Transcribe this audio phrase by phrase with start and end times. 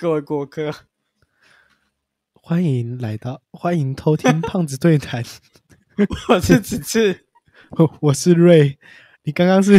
[0.00, 0.74] 各位过客，
[2.32, 5.22] 欢迎来到，欢迎偷听胖子对谈。
[6.30, 7.26] 我是子次，
[7.76, 8.78] 我我是瑞。
[9.24, 9.74] 你刚刚是，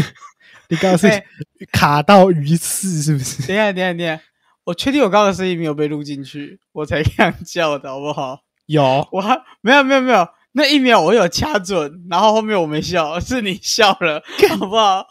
[0.70, 1.26] 你刚刚是哎
[1.72, 3.48] 卡到鱼刺是不是？
[3.48, 4.22] 等一下，等一下，等一下，
[4.66, 8.44] 我确定我刚刚的声音没有被录进去，我才这样叫的，好不好？
[8.68, 15.04] 有，我还没有，没有，没有，那一秒我有掐准，然后后面我没笑，是你笑了，好不好？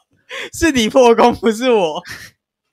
[0.53, 2.01] 是你破功，不是我。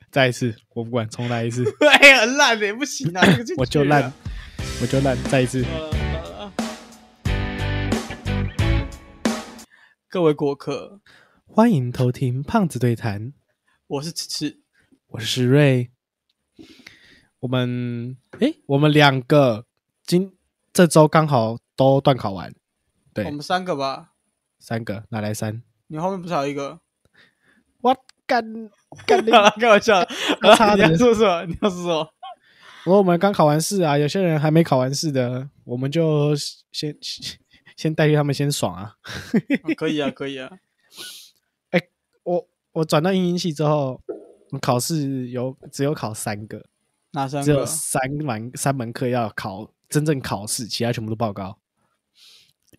[0.10, 4.12] 再一次，我不管，重来一次， 哎，很烂的，不行啊， 这个我就烂，
[4.82, 5.66] 我就烂，再一次。
[10.08, 11.02] 各位过客，
[11.46, 13.34] 欢迎偷听胖子对谈，
[13.88, 14.62] 我是此次，
[15.08, 15.92] 我是石瑞。
[17.40, 19.66] 我们诶，我们两个
[20.06, 20.34] 今
[20.72, 22.56] 这周刚好都断考完，
[23.14, 24.14] 对我们三个吧，
[24.58, 25.62] 三个哪来三？
[25.88, 26.80] 你后面不是还有一个？
[27.82, 27.96] 我
[28.26, 28.44] 干
[29.06, 30.00] 干 了，开玩笑
[30.90, 31.46] 你说什么？
[31.46, 32.14] 你要说什么？
[32.98, 36.34] 我们刚考完试啊，有些人还没考完试的，我们就
[36.72, 36.96] 先
[37.76, 38.96] 先代替他们先爽啊。
[39.64, 40.50] 哦可以啊，可以啊。
[42.24, 44.02] 我我转到英音系之后，
[44.62, 46.70] 考试有只有考三个，只有
[47.12, 47.66] 哪三个？
[47.66, 51.58] 三门三门课要考真正考试，其他全部都报告。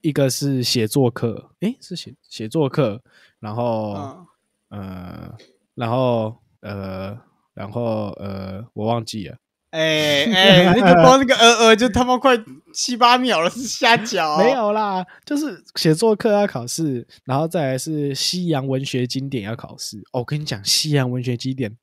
[0.03, 3.03] 一个是写作课，诶，是写写作课，
[3.41, 4.27] 然后、
[4.69, 5.37] 嗯，呃，
[5.79, 7.17] 然后呃，
[7.55, 9.37] 然后呃，我忘记了。
[9.71, 12.33] 哎哎，你的光那个呃呃，就他妈快
[12.73, 14.39] 七八秒了，是瞎讲。
[14.39, 19.99] 没，有啦，就是写作课要考试，然后再来是西洋文学经典要考试。
[20.12, 21.77] 哦，我跟你讲，西洋文学经典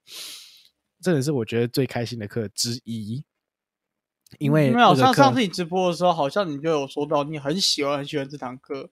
[1.00, 3.24] 真的是我觉得最开心的课之一，
[4.40, 8.90] 因为没有那个课上次你直播的时候，好像你就有说到你很喜欢很喜欢这堂课。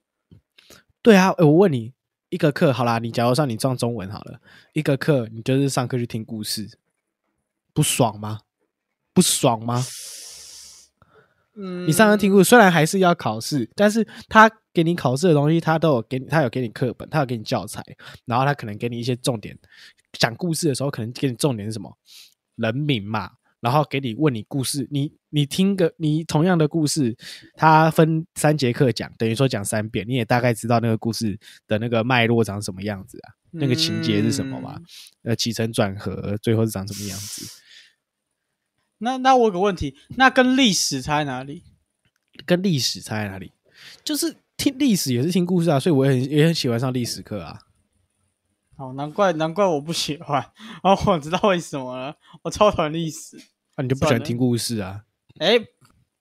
[1.02, 1.94] 对啊，我问你，
[2.34, 4.42] 一个课好啦，你假如上你上中文好了，
[4.74, 6.68] 一个课你就是上课去听故事，
[7.76, 8.40] 不爽吗？
[9.14, 9.86] 不爽吗？
[11.56, 17.84] 嗯，你上课听故事，虽然还是要考试，但是他给你考试的东西，他都有给你，他有给你课本，他有给你教材，
[18.26, 19.56] 然后他可能给你一些重点。
[20.14, 21.96] 讲故事的时候，可能给你重点是什么？
[22.56, 23.30] 人名嘛，
[23.64, 27.16] 然后给你问你故事，你你听个你同样的故事，
[27.56, 34.76] 他分三节课讲，等于说讲三遍，你也大概知道那个故事的那个脉络长什么样子啊，那个情节是什么嘛？
[34.76, 34.84] 嗯
[35.32, 37.48] 呃，起承转合，最后是长什么样子？
[38.98, 41.64] 那那我有个问题，那跟历史差在哪里？
[42.46, 43.54] 跟历史差在哪里？
[44.04, 47.60] 就是听历史也是听故事啊，所以我也很也很喜欢上历史课啊。
[48.76, 50.42] 哦，难怪难怪我不喜欢。
[50.84, 53.38] 哦，我知道为什么了，我超讨厌历史。
[53.76, 55.04] 啊，你就不喜欢听故事啊？
[55.40, 55.58] 哎，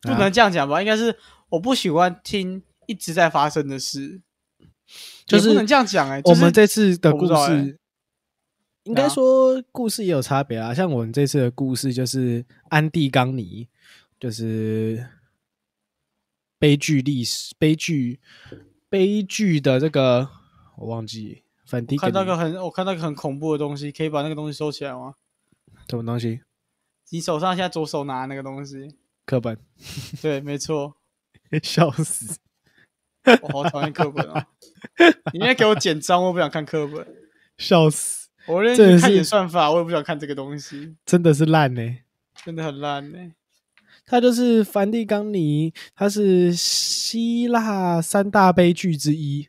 [0.00, 0.80] 不啊能这样讲吧？
[0.80, 1.16] 应该是
[1.50, 4.22] 我不喜欢听一直在发生的事，
[5.26, 7.78] 就是不能这样讲哎、我就是们这次的故事，
[8.84, 10.72] 应该说故事也有差别啊。
[10.72, 13.68] 像我们这次的故事就是安蒂冈尼，
[14.18, 15.06] 就是
[16.58, 18.18] 悲剧历史、悲剧、
[18.88, 20.28] 悲剧的这个
[20.78, 25.14] 我忘记，反我看到个很我看到个很恐怖的东西，可以把那个东西收起来吗？
[25.90, 26.40] 什么东西？
[27.12, 28.88] 你手上现在左手拿的那个东西，
[29.26, 29.58] 课本，
[30.22, 30.96] 对，没错，
[31.62, 32.38] 笑死！
[33.42, 34.46] 我好讨厌课本哦。
[35.34, 37.06] 你应该给我简章，我不想看课本。
[37.58, 38.30] 笑死！
[38.46, 41.98] 我认真看演算法，我也不想看这个东西，真的是烂呢、
[42.46, 43.18] 真的很烂呢、
[44.06, 49.48] 它就是梵蒂冈尼，它是希腊三大悲剧之一。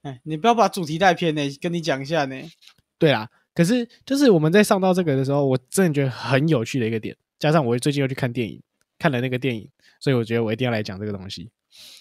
[0.00, 2.42] 哎，你不要把主题带偏呢、跟你讲一下呢。
[2.96, 8.62] 对啦，可是就是我们在上到这个的时候，我真的觉得很有趣的一个点，加上我最近又去看电影，
[8.98, 9.68] 看了那个电影，
[10.00, 11.50] 所以我觉得我一定要来讲这个东西。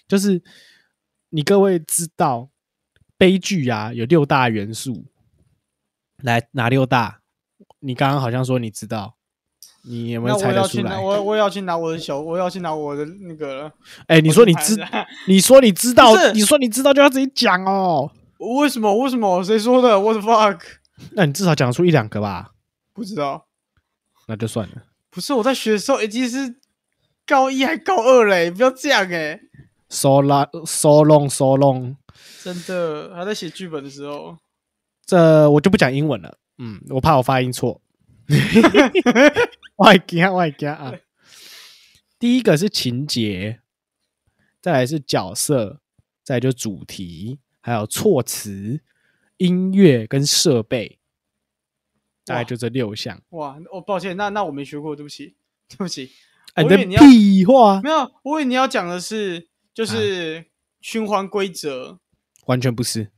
[0.07, 0.41] 就是
[1.29, 2.49] 你各位知道，
[3.17, 5.05] 悲剧啊有六大元素，
[6.17, 7.19] 来哪六大？
[7.79, 9.15] 你刚刚好像说你知道，
[9.83, 11.01] 你有没有猜得出来要，？
[11.01, 13.71] 我我也要去拿我的小，我要去拿我的那个了。
[14.07, 14.77] 哎、你说你知
[15.27, 18.11] 你说你知道，你说你知道就要自己讲哦。
[18.37, 18.95] 为什么？
[18.97, 19.43] 为什么？
[19.43, 20.59] 谁说的？What the fuck？
[21.13, 22.51] 那你至少讲出一两个吧，
[22.93, 23.47] 不知道。
[24.27, 24.83] 那就算了。
[25.09, 26.55] 不是我在学的时候已经是
[27.25, 29.39] 高一还高二嘞，不要这样哎、
[29.89, 31.95] so long so long so long，
[32.43, 34.37] 真的还在写剧本的时候，
[35.05, 36.37] 这我就不讲英文了。
[36.57, 37.81] 嗯，我怕我发音错。
[39.75, 40.93] 我还惊，我还惊啊！
[42.19, 43.59] 第一个是情节，
[44.61, 45.81] 再来是角色，
[46.23, 48.79] 再来就主题，还有措辞、
[49.41, 50.99] 音乐跟设备，
[52.23, 53.19] 大概就这六项。
[53.29, 53.57] 哇！
[53.73, 55.35] 我、抱歉，那那我没学过，对不起，
[55.67, 56.11] 对不起，
[56.53, 60.45] 哎，你要屁话，没有，我以为你要讲的是就是
[60.79, 61.99] 循环规则。
[62.45, 63.09] 完全不是，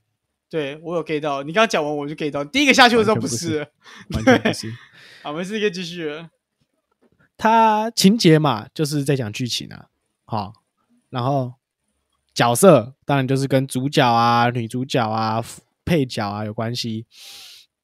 [0.50, 3.68] 对我有 get 到，你刚刚讲完我就 get 到，第一个下去的时候不是
[4.12, 4.74] 完全不是。
[5.24, 6.30] 好，没事，可以继续了。
[7.36, 9.88] 它情节嘛，就是在讲剧情啊，
[10.24, 10.54] 好，
[11.10, 11.56] 然后
[12.34, 17.06] 角色当然就是跟主角啊、女主角啊、副配角啊有关系，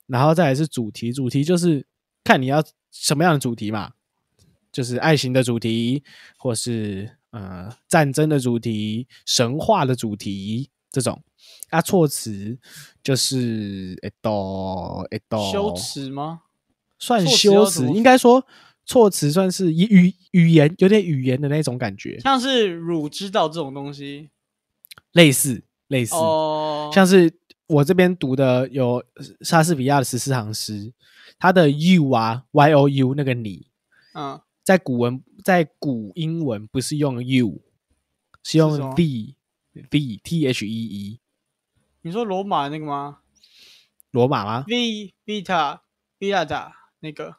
[0.07, 1.85] 然后再来是主题，主题就是
[2.23, 3.91] 看你要什么样的主题嘛，
[4.71, 6.03] 就是爱情的主题，
[6.37, 11.21] 或是呃战争的主题、神话的主题这种。
[11.69, 12.57] 啊，措辞
[13.03, 16.41] 就是诶多诶多羞耻吗？
[16.97, 18.45] 算措辞修辞，要怎么应该说
[18.85, 24.29] 措辞算是语语语言有点语言的那种感觉，像是汝知道这种东西。
[25.11, 27.31] 类似类似，哦，像是
[27.69, 29.03] 我这边读的有
[29.41, 30.91] 莎士比亚的十四行诗，
[31.37, 33.67] 它的 you 啊 y o u 那个你，
[34.13, 37.61] 嗯，在古文在古英文不是用 you，
[38.41, 39.35] 是用 v v
[39.73, 41.19] the the t h e e
[42.01, 43.19] 你说罗马那个吗
[44.09, 45.81] 罗马吗？？V Vita
[46.17, 47.35] Vita 那个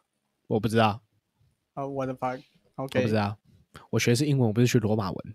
[0.47, 1.03] 我不知道，
[1.75, 2.41] 啊，我的 bug
[2.77, 3.37] 我不知道，
[3.91, 5.35] 我学的是英文，我不是学罗马文。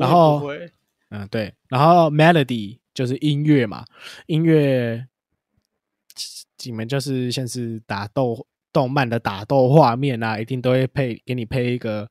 [0.00, 0.42] 然后
[1.10, 1.54] 嗯，对。
[1.68, 3.84] 然后 melody 就是音乐嘛，
[4.26, 5.06] 音乐
[6.64, 12.10] 你们就是像是打斗动漫的打斗画面啊，一定都会配给你配一个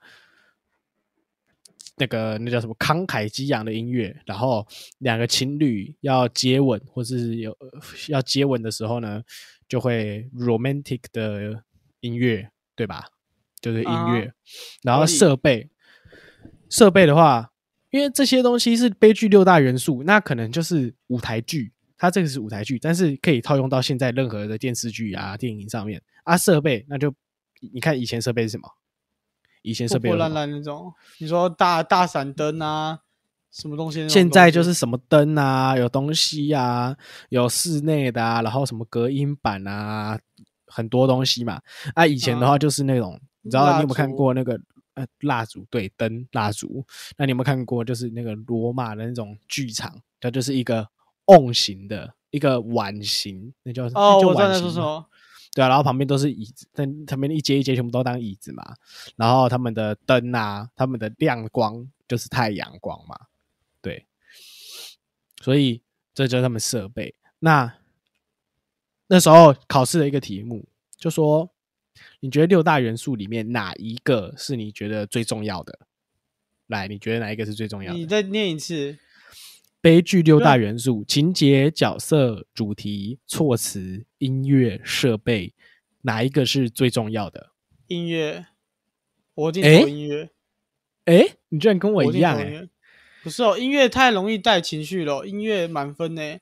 [1.98, 4.66] 那个那叫什么慷慨激昂的音乐，然后
[5.00, 7.70] 两个情侣要接吻或是有呃
[8.08, 9.22] 要接吻的时候呢，
[9.68, 11.64] 就会 romantic 的
[12.00, 13.06] 音乐，对吧？
[13.62, 14.34] 就是音啊乐，
[14.84, 15.70] 然后设备
[16.70, 17.52] 设备的话，
[17.92, 26.38] 因为这些东西是悲剧六大元素，那可能就是舞台剧，它这个是舞台剧，但是可以套用到现在任何的电视剧啊、电影上面啊。
[26.38, 27.14] 设备那就
[27.74, 28.70] 你看以前设备是什么？
[29.62, 30.94] 以前设备破烂烂那种。
[31.20, 33.00] 你说大大闪灯啊，
[33.52, 34.14] 什么东西东西？
[34.14, 36.96] 现在就是什么灯啊，有东西啊，
[37.28, 40.18] 有室内的啊，然后什么隔音板啊，
[40.68, 41.60] 很多东西嘛。
[41.94, 44.58] 啊，以前的话就是那种，你知道你有没有看过那个
[45.00, 45.66] 呃蜡烛？
[45.70, 46.86] 对，灯蜡烛。
[47.18, 50.02] 那你有没有看过就是那个罗马的那种剧场？
[50.20, 50.88] 它就是一个
[51.26, 55.06] 瓮形的，一个碗形，那叫哦，我知道碗形吗在说什么。
[55.56, 58.76] 对啊，然后旁边都是椅子，但旁边一节一节全部都当椅子嘛。
[59.16, 63.18] 然后他们的灯啊，他们的亮光就是太阳光嘛，
[63.82, 64.06] 对。
[65.42, 65.82] 所以
[66.14, 67.16] 这就是他们设备。
[67.40, 67.74] 那
[69.08, 70.68] 那时候考试的一个题目
[70.98, 71.50] 就说，
[72.20, 75.80] 你觉得六大元素里面哪一个是你觉得最重要的？
[76.68, 78.00] 来，你觉得哪一个是最重要的？
[78.00, 78.98] 你再念一次。
[79.82, 85.54] 悲剧六大元素：情节、角色、主题、措辞、音乐、设备，
[86.02, 87.52] 哪一个是最重要的？
[87.88, 88.48] 音乐，
[89.36, 90.30] 我一定诶投音乐。
[91.06, 92.68] 哎，你居然跟我我一样哎、
[93.24, 96.38] 不是哦，音乐太容易带情绪了，音乐满分呢。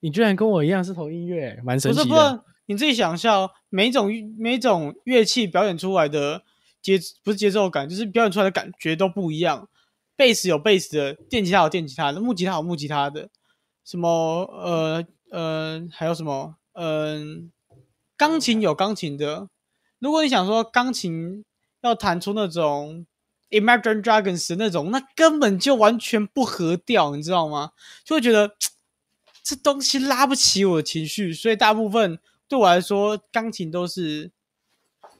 [0.00, 2.30] 你居然跟我一样是投音乐，蛮神不是不奇的。
[2.32, 4.08] 是，你自己想一下哦，每一种
[4.38, 6.44] 每一种乐器表演出来的
[6.80, 9.68] 节不是节奏感，就是表演出来的感觉都不一样。
[10.14, 13.28] 贝斯有贝斯的，电吉他有电吉他的，木吉他有木吉他的，
[13.84, 14.08] 什么
[14.44, 17.50] 呃呃还有什么嗯、
[18.16, 19.48] 钢琴有钢琴的。
[19.98, 21.44] 如果你想说钢琴
[21.80, 23.04] 要弹出那种
[23.50, 27.72] Imagine Dragons 那种，那根本就完全不合调，你知道吗？
[28.04, 28.54] 就会觉得
[29.42, 32.20] 这东西拉不起我的情绪，所以大部分
[32.50, 34.32] 对我来说，钢琴都是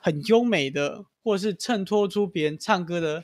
[0.00, 3.22] 很优美的，或者是衬托出别人唱歌的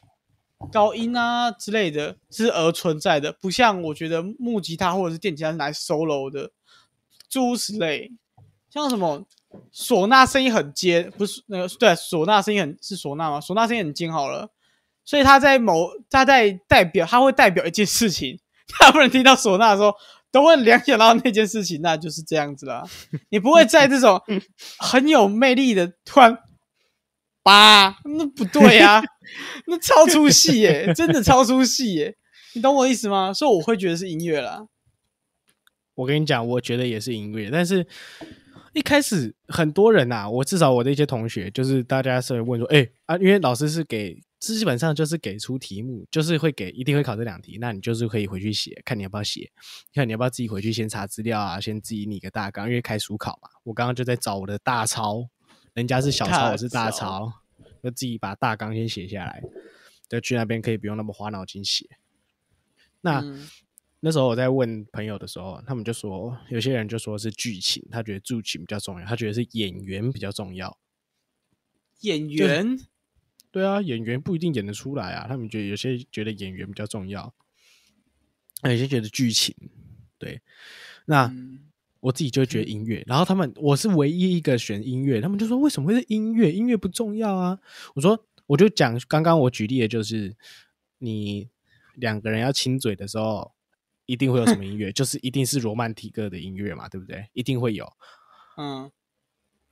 [0.72, 6.52] 高音啊之类的，是而存在的，不像我觉得木吉他或者是电吉他是来 solo 的，
[7.28, 8.12] 诸如此类，
[8.70, 9.26] 像什么
[9.72, 13.40] 唢呐声音很尖，不是那个对，唢呐声音很是唢呐吗？
[13.40, 14.52] 唢呐声音很尖好了，
[15.04, 18.38] 所以他在某他在代表他会代表一件事情，
[18.78, 19.92] 他不能听到唢呐的时候
[20.30, 22.84] 都会联想到那件事情，那就是这样子啦。
[23.30, 24.20] 你不会在这种
[24.78, 26.36] 很有魅力的突然
[27.42, 29.02] 吧，那不对啊，
[29.66, 32.16] 那超出戏耶，真的超出戏耶，
[32.54, 33.32] 你懂我意思吗？
[33.32, 34.66] 所以我会觉得是音乐啦。
[35.94, 37.86] 我跟你讲，我觉得也是音乐，但是
[38.74, 49.50] 一开始很多人呐、我至少我的一些同学，就是大家是会问说，哎、啊，因为老师是给基本上就是给出题目，就是会给一定会考这两题，那你就是可以回去写，看你要不要写，
[49.94, 53.48] 看你要不要自己回去先查资料啊，先自己拟个大纲，因为开书考嘛。
[53.64, 55.28] 我刚刚就在找我的大抄，
[55.74, 57.32] 人家是小抄，我是大抄抄，
[57.82, 59.42] 就自己把大纲先写下来，
[60.08, 61.88] 就去那边可以不用那么花脑筋写。
[63.00, 63.48] 那、嗯
[64.00, 70.78] 那时候我在问朋友的时候，他们就说，有些人就说是剧情，他觉得剧情比较重要，他觉得是演员比较重要。
[72.02, 72.78] 演员
[73.56, 77.32] 对啊，演员不一定演得出来啊，他们觉得有些觉得演员比较重要，
[78.62, 79.56] 那有些觉得剧情。
[80.18, 80.42] 对，
[81.06, 81.60] 那、嗯
[82.00, 86.52] 我自己就会觉得音乐，然后他们我是唯一一个选音乐，他们就说为什么会是音乐？
[86.52, 87.58] 音乐不重要啊？
[87.94, 90.36] 我说我就讲刚刚我举例的就是，
[90.98, 91.48] 你
[91.94, 93.54] 两个人要亲嘴的时候，
[94.04, 97.26] 一定会有什么音乐， 就是一定是罗曼蒂克的音乐嘛，对不对？
[97.32, 97.90] 一定会有。
[98.58, 98.92] 嗯，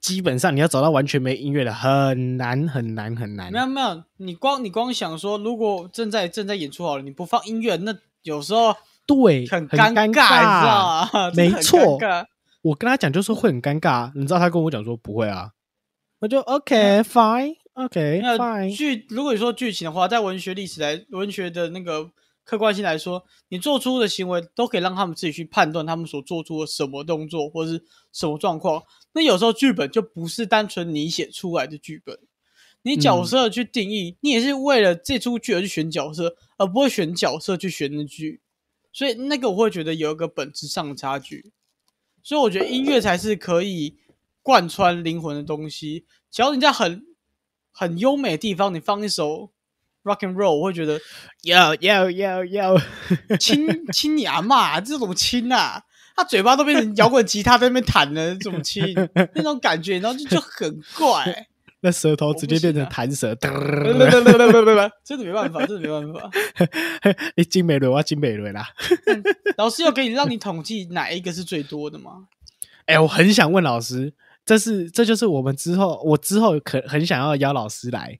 [0.04, 3.58] 基本上你要找到完全没音乐的，很难很难很难没。
[3.58, 11.32] 有没有，你光你光想说，如果正在正在演出好了，你不放音乐，那有时候对，很尴尴尬，你知道吗？
[11.34, 11.99] 没错
[12.61, 15.52] 我跟他讲就是会很尴尬，你知道他跟我讲说不会啊，
[16.18, 22.11] 我就 OK fine OK 那 fine，剧，如果你说剧情的话，在文学历史来文学的那个
[22.44, 27.82] 客观性来说，你做出的行为都可以让他们自己去判断他们所做出的什么动作或是
[28.12, 28.82] 什么状况。
[29.14, 32.18] 那有时候剧本就不是单纯你写出来的剧本，
[32.82, 38.40] 你角色去定义，你也是为了这出剧而去选角色，而不会选角色去选那剧。
[38.92, 41.50] 所以那个我会觉得有一个本质上的差距。
[42.22, 43.96] 所以我觉得音乐才是可以
[44.42, 46.04] 贯穿灵魂的东西。
[46.30, 47.06] 只要你家很
[47.70, 49.50] 很优美的地方，你放一首
[50.04, 51.00] rock and roll，我会觉得
[51.42, 52.76] 要要要要，
[53.40, 55.82] 亲 亲你阿妈，这种亲啊，
[56.16, 58.94] 他嘴巴都变成摇滚吉他在那边弹了，这种亲
[59.34, 61.46] 那种感觉，然后就就很怪。
[61.80, 63.58] 那舌头直接变成弹舌， 真的
[63.92, 66.30] 没办法，真的没办法。
[67.37, 68.68] 你金美伦，我要金美伦啦。
[69.58, 72.28] 老师有给你让你统计哪一个是最多的吗？
[72.87, 74.14] 哎、我很想问老师，
[74.46, 78.18] 这是这就是我们之后，我之后可很想要邀老师来，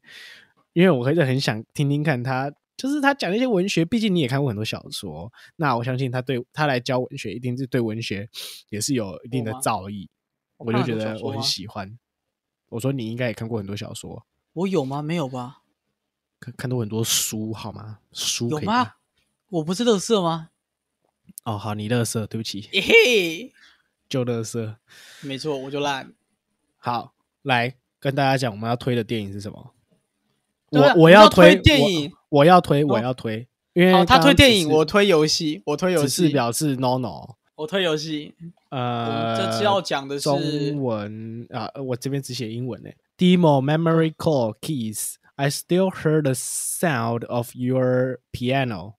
[0.75, 8.29] 因为我会很想听听看他，就是他讲那些文学，毕竟你也看过很多小说，那我相信他对他来教文学，一定是对文学
[8.69, 10.09] 也是有一定的造诣，
[10.59, 11.99] 我就看觉得我很喜欢。
[12.71, 15.01] 我说你应该也看过很多小说，我有吗？
[15.01, 15.63] 没有吧？
[16.41, 18.01] 看看过很多书好吗？
[18.13, 18.95] 书可以有吗？
[19.51, 20.51] 我不是乐色吗？
[21.45, 23.53] 哦，好，你乐色，对不起，嘿嘿，
[24.09, 24.79] 就乐色。
[25.23, 26.13] 没错，我就烂。
[26.77, 29.75] 好，来跟大家讲我们要推的电影是什么？
[30.75, 37.35] 我我要推推电影我，要推，哦我要推，因为，他推电影，我推游戏，我推游戏只是戏，表示 no no。
[37.57, 38.35] 我推游戏。
[38.71, 42.91] 我呃，们这次要讲的是中文啊，呃我这边只写英文呢。
[43.17, 45.15] Demo memory call keys.
[45.37, 48.95] I still heard the sound of your piano.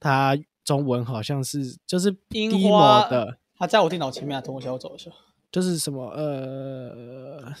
[0.00, 5.10] 它中文好像是就是樱 demo 花的，他在我电脑前面啊，等我一下，我走一下。
[5.52, 7.52] 就是什么呃，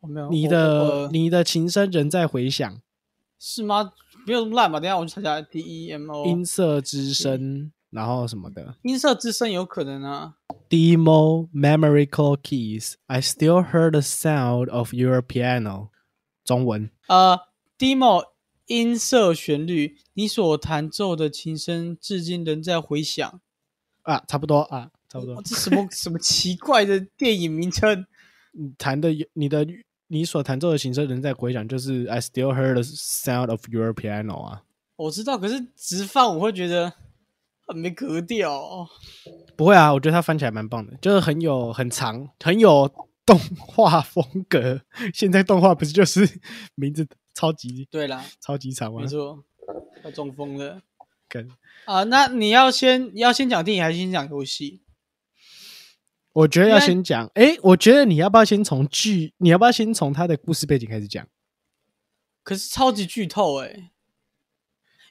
[0.00, 2.80] 我没有你的你的琴声仍在回响，
[3.46, 3.92] 是吗？
[4.26, 4.80] 没有那么烂吧？
[4.80, 8.74] 等下我去查查 D E M O 音色之声，然后什么的。
[8.84, 10.36] 音色之声有可能啊。
[10.70, 12.94] Demo memory call keys.
[13.06, 15.90] I still heard the sound of your piano.
[16.42, 17.38] 中文呃
[17.78, 18.24] ，demo
[18.64, 23.40] 音色旋律，你所弹奏的琴声至今仍在回响。
[24.04, 25.42] 啊，差不多啊，差不多哇。
[25.44, 28.06] 这什么 什么奇怪的电影名称？
[28.52, 29.66] 你弹的你的
[30.14, 34.62] 你所弹奏的琴声仍在回响，就是 I still heard the sound of your piano 啊。
[34.94, 36.92] 我知道，可是直放我会觉得
[37.66, 38.88] 很没格调哦。
[39.56, 42.88] 不会啊，我觉得它翻起来蛮棒的，就是很有很长，很有
[43.26, 44.80] 动画风格。
[45.12, 46.20] 现在动画不是就是
[46.76, 47.04] 名字
[47.34, 49.08] 超级对啦，超级长吗没？
[49.08, 49.42] 错，
[50.04, 50.80] 要中风了
[51.28, 51.48] 跟
[51.86, 52.04] 啊！
[52.04, 54.80] 那你要先要先讲电影还是先讲游戏？
[56.34, 61.26] 我觉得要先讲，诶，我觉得你要不要先从剧，你要不要先从他的故事背景开始讲？
[62.42, 63.90] 可是超级剧透哎、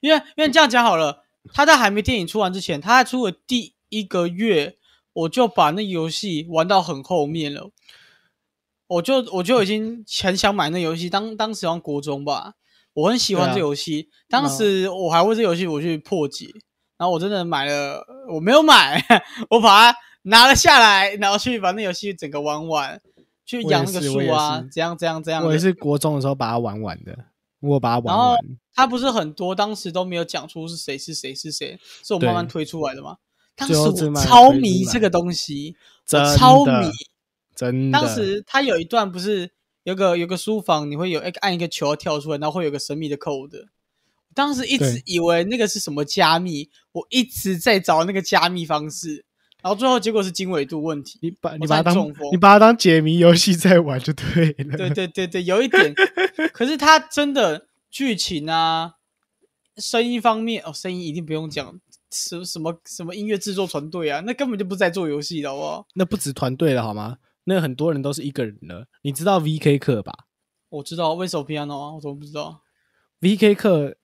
[0.01, 4.77] 因为因为这样讲好了，他在还没电影出完之前，他在出的第一个月，
[5.13, 7.71] 我就把那游戏玩到很后面了，
[8.87, 12.55] 我就我就已经很想买那游戏，当当时好像国中吧，
[12.93, 16.47] 我很喜欢这游戏，当时我还为这游戏我去破解，
[16.97, 19.01] 然后我真的买了，我没有买，
[19.49, 23.01] 我把它拿了下来，然后去把那游戏整个玩完，
[23.45, 27.17] 去养那个树啊是，怎样怎样怎样的，我也是国中的时候把它玩完的，
[27.59, 28.39] 我把它玩然后完。
[28.75, 33.17] 他不是很多，当时都没有讲出是谁是谁是谁，是我慢慢推出来的嘛。
[33.55, 35.75] 当时我超迷这个东西，
[36.07, 36.89] 超迷。
[37.55, 39.51] 真的，当时他有一段不是
[39.83, 43.67] 有个有个书房，你会有按一个球跳出来，然后会有个神秘的 code。
[44.33, 49.23] 当时一直以为那个是什么加密，我一直在找那个加密方式，
[49.63, 51.17] 然后最后结果是经纬度问题。
[51.21, 54.77] 你把你把它当你把它当解谜游戏在玩就对了。
[54.77, 55.93] 对对对对，有一点。
[56.53, 58.95] 可是它真的剧情啊，
[59.77, 61.79] 声音方面哦，声音一定不用讲，
[62.11, 65.87] 什什么什么音乐制作团队啊，那根本就不是在做游戏的，好不好？
[65.95, 67.17] 那不止团队了好吗？
[67.45, 68.87] 那很多人都是一个人的。
[69.01, 70.13] 你知道 VK 课吧
[70.69, 72.61] 我知道为什么 piano 啊，我怎么不知道
[73.21, 73.95] ？？VK 课，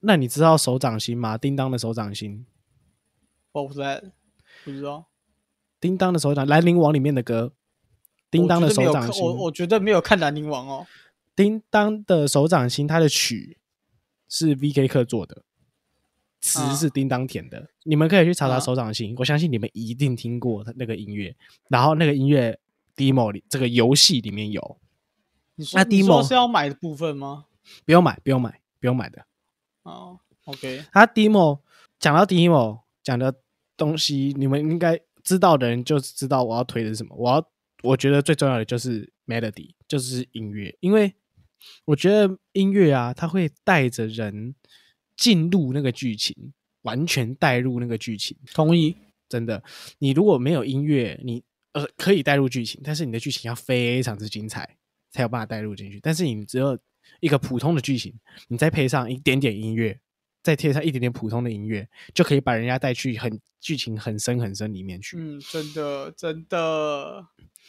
[0.00, 1.36] 那你知道手掌心吗？
[1.36, 2.46] 叮当的手掌心，
[3.52, 4.02] 我不在，
[4.64, 5.06] 不知道。
[5.80, 7.52] 叮当的手掌，兰陵王里面的歌，
[8.30, 9.22] 叮当的手掌心。
[9.22, 10.86] 我我绝对没有看兰陵王哦。
[11.36, 13.58] 叮当的手掌心，它的曲
[14.28, 14.88] 是 V.K.
[14.88, 15.42] 课做的，
[16.40, 17.68] 词啊是叮当填的。
[17.82, 21.36] 你们可以去查查啊手掌心，我相信你们一定听过他那个音乐。
[21.68, 22.58] 然后那个音乐
[22.96, 24.78] demo 里，这个游戏里面有，
[25.56, 27.46] 你说那 demo 是要买的部分吗？
[27.84, 29.26] 不用买，不用买，不用买的。
[29.82, 31.60] 哦，OK，它 demo
[31.98, 33.34] 讲到 demo 讲的
[33.76, 37.14] 东西，你们应该知道的人就知道我要推的是什么。
[37.16, 37.50] 我要
[37.82, 41.14] 我觉得最重要的就是 melody，就是音乐，因为
[41.84, 44.54] 我觉得音乐啊，它会带着人
[45.16, 46.52] 进入那个剧情，
[46.82, 48.36] 完全带入那个剧情。
[48.52, 48.96] 同意。
[49.26, 49.60] 真的，
[49.98, 54.76] 你如果没有音乐，你呃可以带入剧情，但是你的剧情要非常之精彩，
[55.10, 55.98] 才有办法带入进去。
[55.98, 56.78] 但是你只有
[57.20, 58.14] 一个普通的剧情，
[58.48, 59.98] 你再配上一点点音乐，
[60.44, 65.16] 再贴上一点点普通的音乐，就可以把人家带去很剧情很深很深里面去。
[65.18, 67.26] 嗯，真的真的，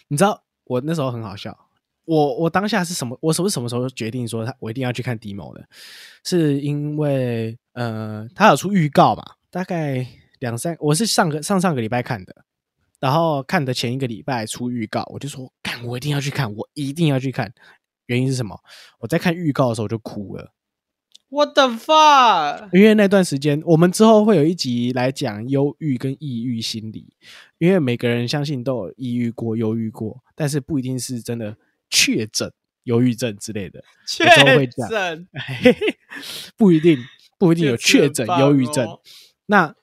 [0.10, 1.58] 你知道我那时候很好笑，
[2.04, 3.18] 我我当下是什么？
[3.22, 5.66] 我什么什么时候决定说他我一定要去看 demo 的？
[6.26, 9.24] 是因为呃，他有出预告嘛？
[9.50, 10.06] 大概
[10.40, 12.36] 两三，我是上个上上个礼拜看的，
[13.00, 17.54] 然后看的前一个礼拜出预告，我就说干，我一定要去看，我一定要去看。
[18.08, 18.60] 原因是什么？
[19.00, 20.52] 我在看预告的时候就哭了。
[21.30, 22.70] What the fuck？
[22.72, 27.14] 因为那段时间，我们之后会有一集来讲忧郁跟抑郁心理，
[27.58, 31.58] 因为每个人相信都有抑郁过、忧郁过，但是不一定是真的
[31.90, 32.52] 确诊
[32.84, 34.26] 忧郁症之类的，确
[34.90, 35.28] 诊，
[36.56, 36.98] 不一定
[37.38, 38.86] 不一定有确诊忧郁症。
[38.86, 39.02] 哦
[39.48, 39.76] 那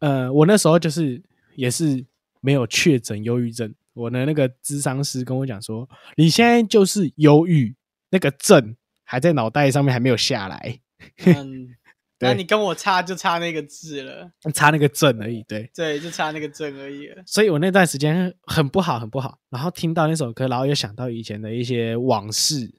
[0.00, 1.22] 呃，我那时候就是
[1.54, 2.04] 也是
[2.40, 7.74] 没有确诊忧郁症，我的那个咨商师跟我讲说，你现在就是忧郁，
[8.10, 8.76] 那个症
[9.12, 10.80] 还在脑袋上面还没有下来，
[11.26, 11.68] 嗯，
[12.18, 15.70] 那你跟我差就差那个字了，差那个证而已，对。
[15.74, 17.22] 对，就差那个正而已了。
[17.26, 19.38] 所以我那段时间很不好，很不好。
[19.50, 22.72] 然后听到那首歌，然后又想到以前的一些往事，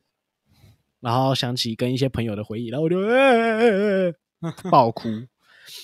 [1.02, 5.08] 然后想起跟一些朋友的回忆，然后我就、呃呃呃呃 爆哭，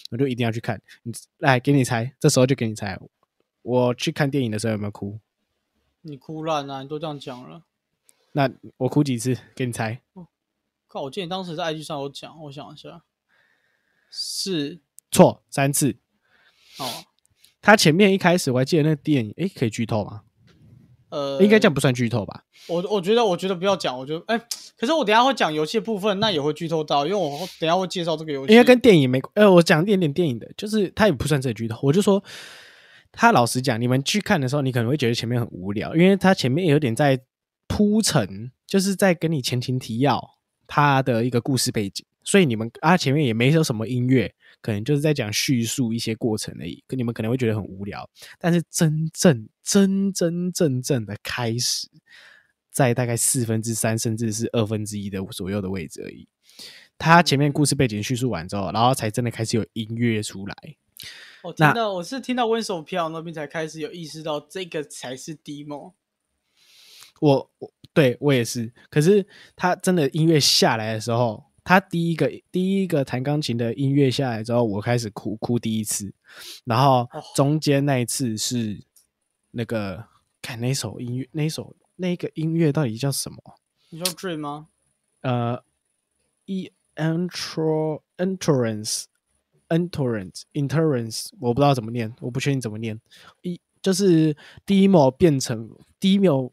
[0.09, 0.81] 我就一定要去看。
[1.03, 2.99] 你来给你猜，这时候就给你猜，
[3.61, 5.19] 我去看电影的时候有没有哭？
[6.01, 6.81] 你哭烂啊！
[6.81, 7.61] 你都这样讲了。
[8.31, 9.35] 那我哭几次？
[9.55, 10.01] 给你猜，
[10.89, 13.03] 靠，我记得你当时在 IG 上有讲，我想一下，
[14.11, 15.95] 是错三次。
[16.79, 17.05] 哦，
[17.61, 20.21] 他前面一开始我还记得那个电影，诶，可以剧透吗？
[21.09, 22.43] 呃，应该这样不算剧透吧？
[22.67, 24.37] 我我觉得，我觉得不要讲，我觉得，哎、
[24.77, 28.53] 可是我等一下会讲游戏的部分，那也会剧透到，因为我等一下会介绍这个游戏。
[28.53, 31.77] 因为跟电影没关，呃，我讲一点点电影的，就是它也不算这剧透。
[31.83, 32.23] 我就说，
[33.11, 37.19] 他老实讲，你们去看的时候，你可能会觉得前面很无聊，因为他前面有点在
[37.67, 40.38] 铺陈，就是在跟你前情提要
[40.69, 48.07] 他的一个故事背景，所以你们啊前面也没有什么音乐，可能就是在讲叙述一些过程而已，可你们可能会觉得很无聊。
[48.37, 51.89] 但是真正真真正正的开始，
[52.69, 56.27] 在大概四分之三甚至是二分之一的左右的位置而已。
[56.99, 60.55] 他前面故事背景叙述完之后，然后才真的开始有音乐出来。
[61.41, 65.93] 我听到我是听到温手票那边才开始有意识到这个才是 demo。
[67.19, 76.13] 我我对我也是，可是他真的音乐下来的时候，他第一个第一个弹钢琴的音乐下来之后，我开始哭哭第一次，
[76.65, 78.79] 然后哦中间那一次是
[79.51, 80.05] 那个
[80.41, 83.37] 看那首音乐，那首那个音乐到底叫什么？
[83.89, 84.67] 你说 Dream 吗？
[85.21, 85.63] 呃
[86.45, 89.05] ，e entro entrance
[89.67, 92.99] entrance entrance，我不知道怎么念，我不确定怎么念。
[93.41, 96.51] 一就是 demo 变成 demo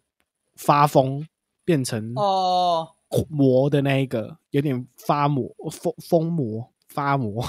[0.57, 1.27] 发疯
[1.65, 2.89] 变成哦，
[3.29, 7.45] 魔的那一个，有点发魔疯疯魔发魔，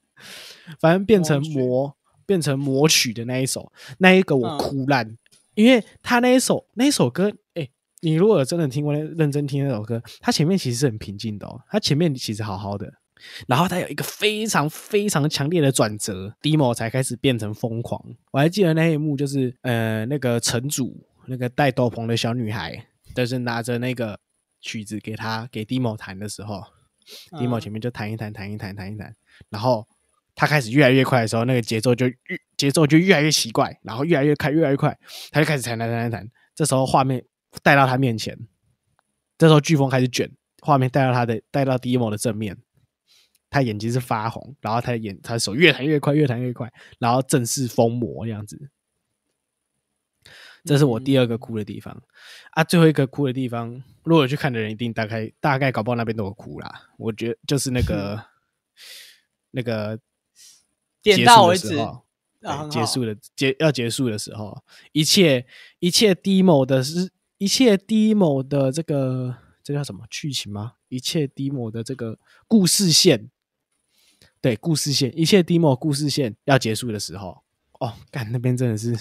[0.78, 4.58] 反正变成魔变成魔曲的那一首，那一个我嗯。
[4.58, 5.16] 哭烂，
[5.54, 7.68] 因为他那一首那一首歌，哎、
[8.00, 12.92] 你如果真的听过那认真听那首歌，他前面其实是很平静的哦，它前面其实好好的，
[13.46, 18.02] 然后他有一个非常非常强烈的转折，demo 才开始变成疯狂。
[18.32, 20.96] 我还记得那一幕，就是呃那个城主
[21.26, 24.18] 那个戴斗篷的小女孩，就是拿着那个
[24.60, 26.62] 曲子给他给 demo 弹的时候、
[27.38, 29.14] d e m o 嗯前面就弹一弹弹一弹弹一弹，
[29.48, 29.86] 然后
[30.34, 32.14] 他开始越来越快的时候，那个节奏就越
[32.56, 34.96] 节奏就越来越奇怪，然后越来越快越来越快，
[35.30, 37.24] 他就开始弹弹弹弹弹，这时候画面
[37.62, 38.38] 带到他面前，
[39.38, 40.30] 这时候飓风开始卷，
[40.62, 42.56] 画面带到他的带到 demo 的正面。
[43.48, 48.70] 他眼睛是发红，然后他的眼，他的手越弹越快，越弹越快，然后正式疯魔这样子。
[50.66, 52.02] 这是我第二个哭的地方、
[52.50, 56.90] 啊，最后一个哭的地方，如果有去看的人一定大概大概搞不好那边都有哭啦。
[56.98, 58.22] 我觉得就是那个
[59.52, 59.98] 那个
[61.00, 61.68] 点到为止
[62.70, 65.46] 结束的结要结束的时候，一切
[65.78, 70.04] 一切 demo 的是一切 demo 的这个这叫什么？
[70.10, 70.74] 剧情吗？
[70.88, 73.30] 一切 demo 的这个故事线，
[74.40, 77.42] 对，故事线，一切 demo 故事线要结束的时候，
[77.80, 78.96] 哦，干那边真的是